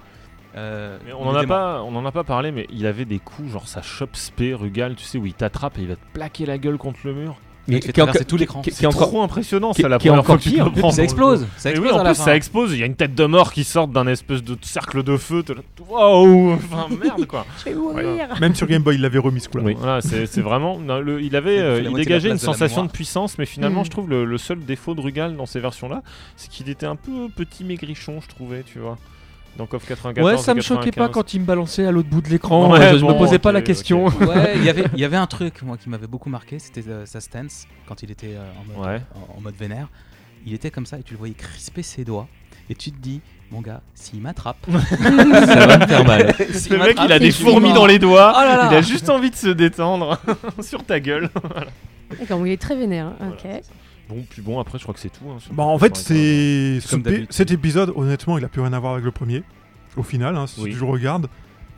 [0.57, 3.05] Euh, Mais il on en, a pas, on en a pas parlé, mais il avait
[3.05, 5.95] des coups, genre ça chope spé, Rugal, tu sais, où il t'attrape et il va
[5.95, 7.37] te plaquer la gueule contre le mur.
[7.79, 8.63] Qui traverser tout l'écran.
[8.65, 10.51] C'est est encore- trop impressionnant, qui- ça, la qui est première encore fois que tu
[10.59, 10.93] te pire.
[10.93, 11.47] Ça explose.
[11.57, 12.25] Ça explose oui, en à la plus, fin.
[12.25, 12.73] ça explose.
[12.73, 15.45] Il y a une tête de mort qui sort d'un espèce de cercle de feu.
[15.89, 17.47] Waouh Enfin, merde, quoi.
[17.61, 18.29] Je vais mourir.
[18.41, 19.65] Même sur Game Boy, il l'avait remis ce coup-là.
[19.65, 19.77] Oui.
[19.79, 20.79] Voilà, c'est vraiment.
[20.79, 23.85] non, le- il avait, euh, il dégageait une de sensation de puissance, mais finalement, Mm.
[23.87, 26.03] je trouve le, le seul défaut de Rugal dans ces versions-là,
[26.37, 28.97] c'est qu'il était un peu petit maigrichon, je trouvais, tu vois.
[29.57, 30.25] Dans KOF 94.
[30.27, 31.13] Ouais, ça me choquait pas 95.
[31.15, 32.71] quand il me balançait à l'autre bout de l'écran.
[32.71, 34.07] Ouais, je, me posais pas la question.
[34.07, 36.89] Ouais, il y avait- il y avait un truc moi qui m'avait beaucoup marqué, c'était
[36.89, 39.01] euh, sa stance quand il était euh, en, mode, Ouais.
[39.15, 39.89] en, en mode vénère.
[40.47, 42.27] Il était comme ça et tu le voyais crisper ses doigts.
[42.71, 43.21] Et tu te dis,
[43.51, 46.35] mon gars, s'il m'attrape, ça va me faire mal.
[46.39, 48.33] Le mec, il a des fourmis dans les doigts.
[48.37, 50.19] Oh là là Il a juste envie de se détendre
[50.63, 51.29] sur ta gueule.
[52.19, 53.07] D'accord, bon, il est très vénère.
[53.21, 53.33] hein.
[53.33, 53.45] Ok.
[54.11, 55.25] Bon, puis bon, après, je crois que c'est tout.
[55.31, 56.83] hein, Bah, en fait, 95.
[56.83, 59.43] c'est cet épisode, honnêtement, il a plus rien à voir avec le premier.
[59.97, 60.73] Au final, hein, si Oui.
[60.73, 61.29] tu le regardes.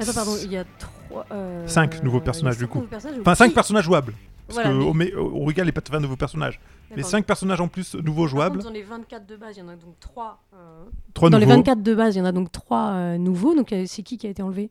[0.01, 1.27] Attends, pardon, il y a trois.
[1.33, 2.79] euh, Cinq nouveaux personnages, cinq du coup.
[2.79, 3.37] nouveaux personnages, Enfin, oui.
[3.37, 4.15] 5 personnages jouables.
[4.49, 6.59] Parce Voilà, que mais- Omé- Orugal n'est pas tout à fait un nouveau personnage.
[6.91, 7.11] Mais D'accord.
[7.11, 8.57] 5 personnages en plus nouveaux Par jouables.
[8.57, 10.43] contre, dans les 24 de base, il y en a donc 3.
[11.15, 11.51] 3 Dans nouveaux.
[11.51, 13.55] les 24 de base, il y en a donc 3 nouveaux.
[13.55, 14.69] Donc euh, c'est qui qui a été enlevé?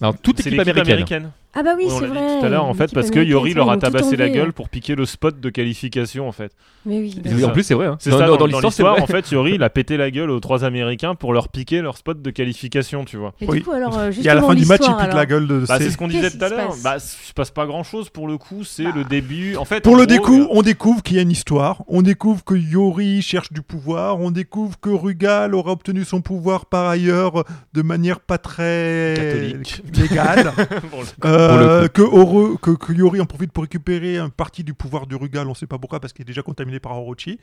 [0.00, 0.92] Alors, toute C'est équipe l'équipe américaine.
[0.94, 1.30] américaine.
[1.54, 2.20] Ah bah oui, on c'est vrai.
[2.34, 4.68] dit tout à l'heure, en fait, parce que Yori leur a tabassé la gueule pour
[4.68, 6.52] piquer le spot de qualification, en fait.
[6.86, 7.86] Mais oui, en plus, c'est vrai.
[7.86, 7.96] hein.
[8.00, 9.02] C'est Dans, ça, dans- dans, l'histoire, c'est l'histoire, vrai.
[9.02, 11.96] en fait, Yori, il a pété la gueule aux trois Américains pour leur piquer leur
[11.96, 13.32] spot de qualification, tu vois.
[13.40, 13.58] Et Oui.
[13.58, 15.46] du coup, alors, euh, Et à la justement, fin du match, il pique la gueule
[15.46, 15.58] de.
[15.60, 16.74] Bah, c'est- c'est ce qu'on disait tout à l'heure.
[16.82, 18.92] Bah, il se passe pas grand chose pour le coup, c'est Bah.
[18.96, 19.56] le début.
[19.56, 21.82] En fait, Pour le découp, euh, on découvre qu'il y a une histoire.
[21.88, 24.20] On découvre que Yori cherche du pouvoir.
[24.20, 29.82] On découvre que Rugal aura obtenu son pouvoir par ailleurs de manière pas très Catholique.
[29.96, 30.52] légale.
[31.50, 35.16] Euh, que, Oro- que, que Yori en profite pour récupérer une partie du pouvoir du
[35.16, 35.48] Rugal.
[35.48, 37.38] On sait pas pourquoi parce qu'il est déjà contaminé par Orochi.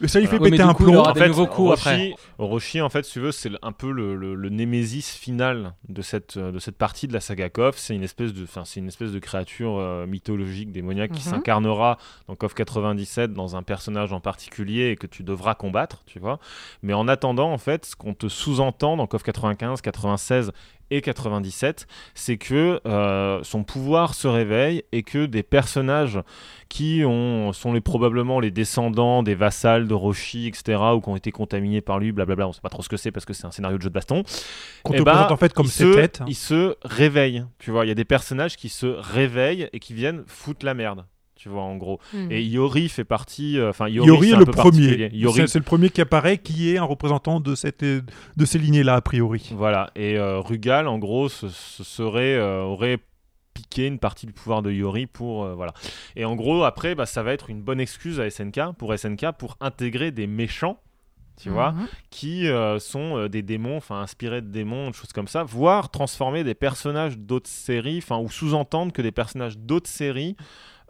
[0.00, 0.98] Et ça lui fait Ouais, mais péter un coup, plomb.
[0.98, 2.14] En fait, Orochi, après.
[2.38, 6.02] Orochi, en fait, si tu veux, c'est un peu le, le, le némésis final de
[6.02, 7.76] cette, euh, de cette partie de la saga KOF.
[7.78, 8.44] C'est une espèce de,
[8.76, 11.34] une espèce de créature euh, mythologique, démoniaque, qui Mhm.
[11.34, 11.98] s'incarnera
[12.28, 16.40] dans KOF 97 dans un personnage en particulier et que tu devras combattre, tu vois.
[16.82, 20.50] Mais en attendant, en fait, ce qu'on te sous-entend dans KOF 95, 96
[20.90, 26.20] et 97, c'est que euh, son pouvoir se réveille et que des personnages
[26.68, 31.16] qui ont, sont les, probablement les descendants des vassals de Roshi, etc., ou qui ont
[31.16, 33.46] été contaminés par lui, blablabla, on sait pas trop ce que c'est parce que c'est
[33.46, 34.22] un scénario de jeu de baston.
[34.82, 36.22] Qu'on Eh te présente en fait comme ses se- têtes.
[36.26, 39.94] Ils se réveillent, tu vois, il y a des personnages qui se réveillent et qui
[39.94, 41.04] viennent foutre la merde.
[41.44, 42.00] Tu vois, en gros.
[42.14, 42.30] Hmm.
[42.32, 43.58] Et Yori fait partie.
[43.58, 45.10] euh, Enfin, Yori, est un le peu premier.
[45.12, 48.94] Yori, C'est le premier qui apparaît, qui est un représentant de, cette, de ces lignées-là,
[48.94, 49.50] a priori.
[49.54, 52.96] Voilà, et euh, Rugal, en gros, ce, ce serait, euh, aurait
[53.52, 55.44] piqué une partie du pouvoir de Yori pour.
[55.44, 55.74] euh, voilà.
[56.16, 59.32] Et en gros, après, bah, ça va être une bonne excuse à SNK, pour SNK,
[59.38, 60.80] pour intégrer des méchants,
[61.38, 61.86] tu vois, Mhm.
[62.10, 65.90] qui euh, sont euh, des démons, enfin inspirés de démons, des choses comme ça, voire
[65.90, 70.36] transformer des personnages d'autres séries, enfin, ou sous-entendre que des personnages d'autres séries.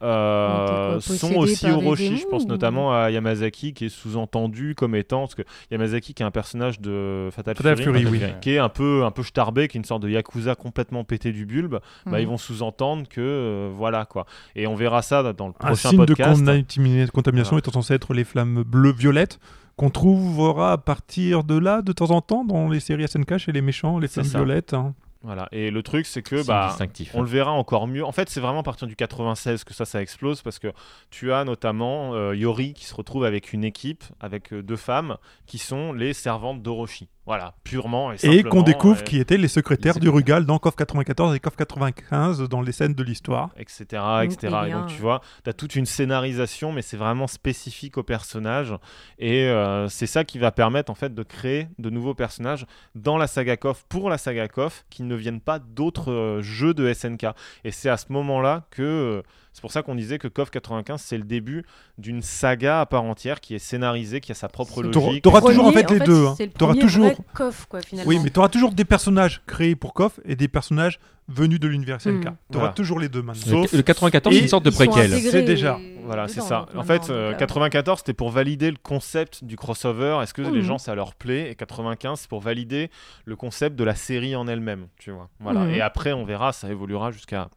[0.03, 4.95] Euh, quoi, sont aussi Orochi, je pense ou- notamment à Yamazaki qui est sous-entendu comme
[4.95, 8.33] étant parce que Yamazaki qui est un personnage de Fatal, Fatal Fury, Fury, oui.
[8.41, 11.33] qui est un peu un peu starbé, qui est une sorte de yakuza complètement pété
[11.33, 12.19] du bulbe, bah, Mhm.
[12.19, 14.27] ils vont sous-entendre que euh, voilà quoi.
[14.57, 16.41] Et on verra ça dans le Un prochain signe de podcast.
[16.43, 19.39] contamina- contamination étant censé être les flammes bleues-violettes
[19.77, 23.53] qu'on trouvera à partir de là, de temps en temps, dans les séries SNK chez
[23.53, 24.75] les méchants, les flammes violettes.
[24.75, 24.95] hein.
[25.25, 25.49] Voilà.
[25.53, 26.77] Et le truc, c'est que bah,
[27.15, 28.05] on le verra encore mieux.
[28.05, 30.73] En fait, c'est vraiment à partir du 96 que ça, ça explose parce que
[31.11, 35.17] tu as notamment euh, Yori qui se retrouve avec une équipe, avec euh, deux femmes
[35.47, 37.09] qui sont les servantes d'Orochi.
[37.27, 38.51] Voilà, purement et Et simplement.
[38.51, 41.57] qu'on découvre euh, qui étaient les secrétaires les du Rugal dans KOF 94 et KOF
[41.57, 43.51] 95 dans les scènes de l'histoire.
[43.57, 43.87] etc.
[43.93, 44.39] Donc, etc.
[44.43, 45.01] Et donc liens, tu ouais.
[45.01, 48.75] vois, tu as toute une scénarisation, mais c'est vraiment spécifique au personnage.
[49.19, 53.17] Et euh, c'est ça qui va permettre en fait de créer de nouveaux personnages dans
[53.17, 56.93] la saga KOF, pour la saga KOF, qui ne viennent pas d'autres euh, jeux de
[56.93, 57.27] SNK.
[57.65, 59.23] Et c'est à ce moment-là que...
[59.55, 61.65] euh, c'est pour ça qu'on disait que KOF 95, c'est le début
[61.97, 65.23] d'une saga à part entière qui est scénarisée, qui a sa propre T'auras logique.
[65.23, 66.27] t'auras toujours en fait les deux.
[66.27, 66.35] hein.
[66.37, 67.07] C'est le T'auras toujours.
[67.07, 68.09] vrai coffre, quoi, finalement.
[68.09, 70.99] Oui, mais tu auras toujours des personnages créés pour KOF et des personnages
[71.29, 72.11] venus de l'univers SNK.
[72.11, 72.21] Mm.
[72.23, 72.73] Tu auras Voilà.
[72.75, 73.63] toujours les deux maintenant.
[73.63, 75.11] Sauf- Le, le 94, Et c'est une sorte de préquel.
[75.11, 76.67] C'est déjà- Voilà, c'est ça.
[76.77, 80.19] En fait, donc, euh, là- 94, c'était pour valider le concept du crossover.
[80.23, 80.61] Est-ce que les Mhm.
[80.61, 81.51] gens, ça leur plaît?
[81.51, 82.91] Et 95, c'est pour valider
[83.25, 84.89] le concept de la série en elle-même.
[84.99, 85.31] Tu vois.
[85.41, 85.61] Voilà.
[85.61, 85.71] Mhm.
[85.71, 87.49] Et après, on verra, ça évoluera jusqu'à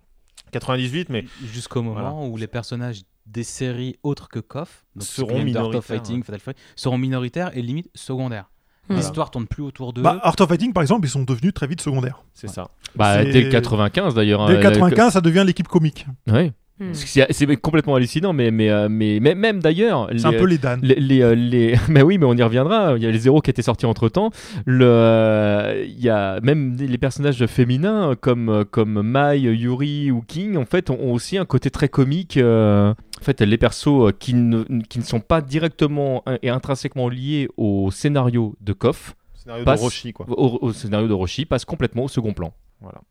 [0.52, 2.14] 98, mais Jusqu'au moment Voilà.
[2.28, 6.24] où les personnages des séries autres que KOF Seront minoritaires, Fighting, ouais.
[6.24, 8.50] Fatal Fury, seront minoritaires et limite secondaires.
[8.90, 8.96] Hmm.
[8.96, 10.02] L'histoire tourne plus autour d'eux.
[10.02, 12.24] Bah, Art of Fighting, par exemple, ils sont devenus très vite secondaires.
[12.34, 12.70] c'est ça.
[12.96, 14.48] Bah, dès le 95 d'ailleurs.
[14.48, 16.06] Dès hein, le la- 95, ça devient l'équipe comique.
[16.28, 16.54] Ouais.
[16.80, 16.94] Hmm.
[16.94, 20.10] C'est complètement hallucinant, mais, mais, euh, mais, mais même d'ailleurs.
[20.16, 20.80] C'est un peu les Dan.
[20.84, 22.94] Les, les, euh, les- mais oui, mais on y reviendra.
[22.98, 24.30] Il y a les zéros qui étaient sortis entre temps.
[24.66, 30.56] Le, euh, il y a même les personnages féminins comme comme Mai, Yuri ou King.
[30.58, 32.38] En fait, ont, ont aussi un côté très comique.
[32.40, 37.90] En fait, les persos qui ne, qui ne sont pas directement et intrinsèquement liés au
[37.90, 40.28] scénario de KOF, Scénario Passe- de Roshi, quoi.
[40.30, 42.54] au, au scénario de Roshi, passent complètement au second plan.
[42.82, 43.02] Voilà.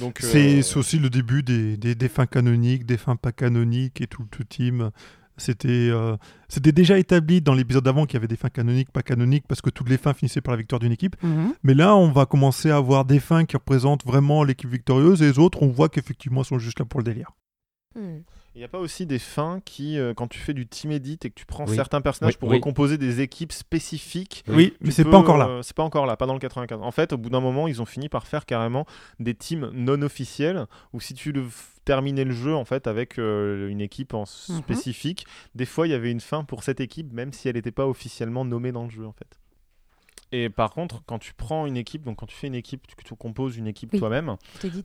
[0.00, 4.00] Donc, euh, C'est aussi le début des, des, des fins canoniques, des fins pas canoniques
[4.00, 4.90] et tout le tout team.
[5.38, 6.16] C'était euh,
[6.48, 9.60] c'était déjà établi dans l'épisode d'avant qu'il y avait des fins canoniques, pas canoniques, parce
[9.60, 11.16] que toutes les fins finissaient par la victoire d'une équipe.
[11.22, 11.54] Mhm.
[11.62, 15.26] Mais là, on va commencer à avoir des fins qui représentent vraiment l'équipe victorieuse et
[15.26, 17.30] les autres, on voit qu'effectivement, elles sont juste là pour le délire.
[17.94, 18.18] Hmm.
[18.54, 21.18] Il n'y a pas aussi des fins qui, euh, quand tu fais du team edit
[21.22, 21.76] et que tu prends Oui.
[21.76, 22.56] certains personnages Oui, pour oui.
[22.56, 25.46] recomposer des équipes spécifiques Oui, mais c'est pas encore là.
[25.48, 26.80] euh, c'est pas encore là, pas dans le 95.
[26.82, 28.84] En fait, au bout d'un moment, ils ont fini par faire carrément
[29.20, 31.44] des teams non officiels où si tu le
[31.84, 34.58] terminais le jeu en fait avec euh, une équipe en Mhm.
[34.58, 37.70] spécifique, des fois il y avait une fin pour cette équipe même si elle n'était
[37.70, 39.38] pas officiellement nommée dans le jeu en fait.
[40.30, 42.94] Et par contre, quand tu prends une équipe, donc quand tu fais une équipe, tu,
[43.02, 43.98] tu composes une équipe Oui.
[43.98, 44.36] toi-même,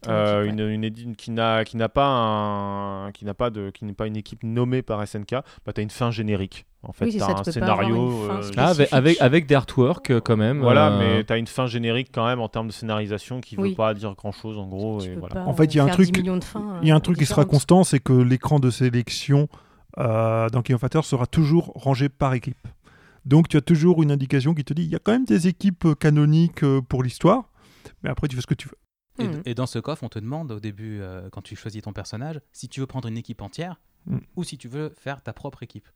[0.08, 3.84] euh, équipe, une, une qui n'a qui n'a pas un qui n'a pas de qui
[3.84, 5.32] n'est pas une équipe nommée par SNK,
[5.66, 6.66] bah tu as une fin générique.
[6.86, 8.42] En fait, Oui, ça, as un scénario euh.
[8.58, 10.60] Ah, avec, avec, avec des artworks euh, quand même.
[10.62, 13.56] voilà, euh, mais tu as une fin générique quand même en termes de scénarisation qui
[13.58, 13.70] Oui.
[13.70, 15.02] veut pas dire grand chose en gros.
[15.02, 15.46] Et voilà.
[15.48, 17.00] En fait, il y a un truc- 10 millions de fins, Il y a un
[17.00, 19.48] truc qui sera constant, c'est que l'écran de sélection
[19.98, 22.68] euh, dans King of Fighters sera toujours rangé par équipe.
[23.26, 25.48] Donc tu as toujours une indication qui te dit il y a quand même des
[25.48, 27.50] équipes euh, canoniques euh, pour l'histoire,
[28.04, 28.78] mais après tu fais ce que tu veux.
[29.46, 31.94] Et, et dans ce coffre, on te demande au début, euh, quand tu choisis ton
[31.94, 34.18] personnage, si tu veux prendre une équipe entière Mm.
[34.36, 35.88] ou si tu veux faire ta propre équipe.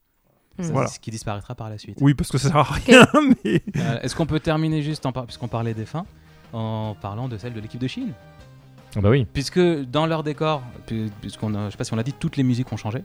[0.61, 0.87] Ça, Voilà.
[0.87, 1.97] Ce qui disparaîtra par la suite.
[1.99, 3.05] Oui, parce que ça sert à rien,
[3.43, 6.05] mais Euh, Est-ce qu'on peut terminer juste, par- puisqu'on parlait des fins,
[6.53, 8.13] en parlant de celle de l'équipe de Chine?
[8.95, 9.25] Ah bah oui.
[9.33, 12.37] Puisque dans leur décor, pu- puisqu'on a- je sais pas si on l'a dit, toutes
[12.37, 13.03] les musiques ont changé.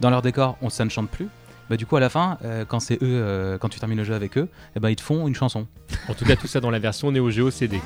[0.00, 1.26] Dans leur décor, on, ça ne chante plus.
[1.70, 4.04] Bah, du coup, à la fin, euh, quand c'est eux, euh, quand tu termines le
[4.04, 5.66] jeu avec eux, eh ben, ils te font une chanson.
[6.08, 7.80] En tout cas, tout ça dans la version Neo Geo CD.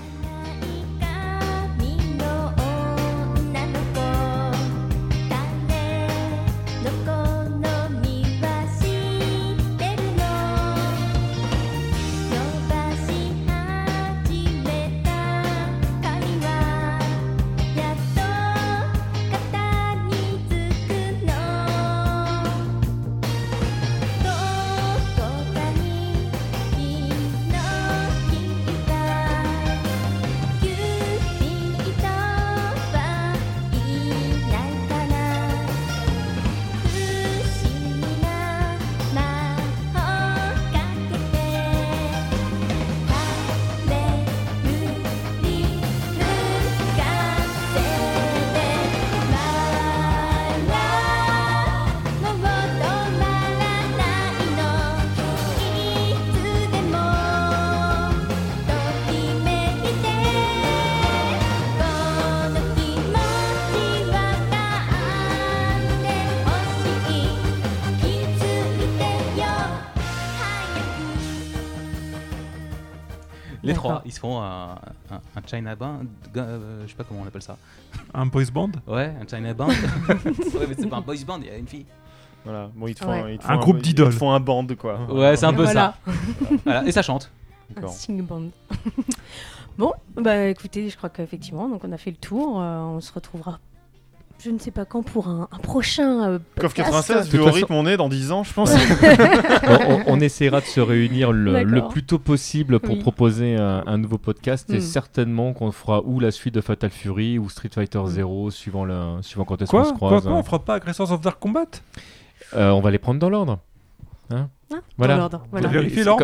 [75.49, 76.01] China Band,
[76.37, 77.57] euh, je sais pas comment on appelle ça.
[78.15, 78.71] un boys band?
[78.87, 79.69] Ouais, un China Band.
[80.09, 81.87] ouais, mais c'est pas un boys band, il y a une fille.
[82.45, 82.71] Voilà.
[82.75, 83.21] Bon, ils te font Ouais.
[83.23, 84.13] un, ils te Un font groupe ils te d'idoles.
[84.13, 85.01] font un band, quoi.
[85.13, 85.95] Ouais, c'est un peu Voilà.
[86.07, 86.13] ça.
[86.65, 86.85] Voilà.
[86.87, 87.31] Et ça chante.
[87.71, 87.93] Un D'accord.
[87.93, 88.49] sing band.
[89.79, 92.61] bon, bah écoutez, je crois qu'effectivement, donc on a fait le tour.
[92.61, 93.59] euh, on se retrouvera,
[94.45, 96.29] je ne sais pas quand, pour un, un prochain.
[96.29, 96.91] euh, Coff podcast.
[96.91, 98.73] 96, De vu au façon- rythme on est dans 10 ans, je pense.
[99.67, 103.01] on, on- on essaiera de se réunir le, plus tôt possible pour Oui.
[103.01, 104.81] proposer un, un nouveau podcast et Mm.
[104.81, 108.07] certainement qu'on fera ou la suite de Fatal Fury ou Street Fighter Mm.
[108.09, 110.23] 0 suivant, le, suivant quand est-ce qu'on Quoi se Quoi croise.
[110.25, 111.65] Quoi On fera pas Aggressors of Dark Combat?
[112.55, 113.59] Euh, on va les prendre dans l'ordre.
[114.31, 115.15] Hein Ah, Voilà.
[115.15, 115.71] dans l'ordre, voilà.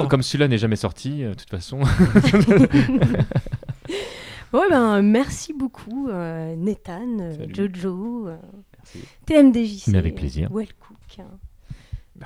[0.08, 1.80] Comme celui-là n'est jamais sorti, euh, de toute façon.
[4.54, 7.54] Eh ben, merci beaucoup, euh, Nathan, euh, Salut.
[7.54, 8.36] Jojo, euh,
[8.78, 9.08] Merci.
[9.26, 9.88] TMDJC.
[9.88, 10.48] Mais avec plaisir.
[10.52, 10.96] Wellcook.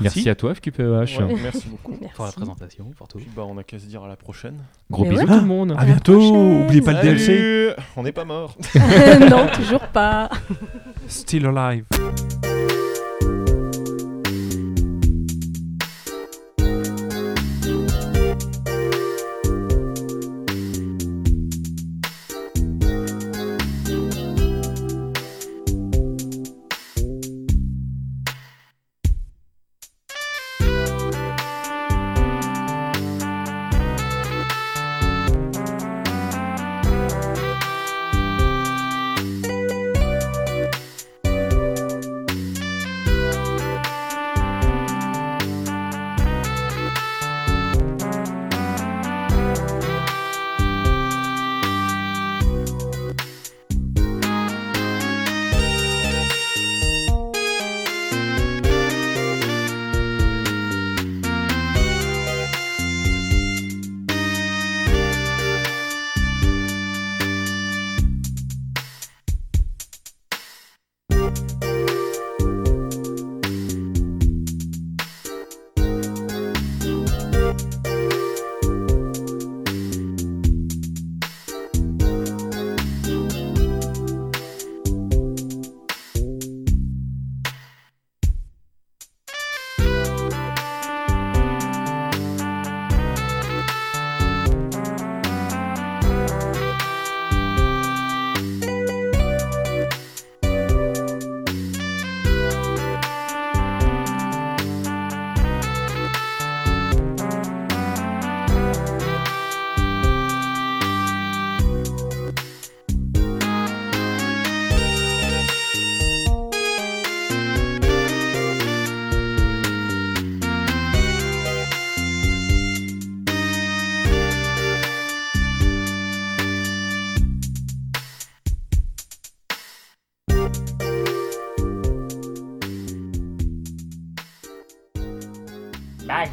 [0.01, 0.83] Merci, à toi, FQPEH.
[0.83, 1.97] Ouais, merci beaucoup.
[1.99, 2.15] Merci.
[2.15, 3.19] Pour la présentation, pour tout.
[3.19, 4.59] Puis bah, on a qu'à se dire à la prochaine.
[4.91, 5.35] Gros Mais bisous ouais.
[5.35, 5.75] tout le monde.
[5.79, 6.65] À bientôt prochaine.
[6.65, 8.57] Oubliez pas le DLC Salut On n'est pas mort.
[9.31, 10.29] non, toujours pas.
[11.09, 11.85] Still Alive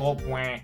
[0.06, 0.55] Bah, gros point.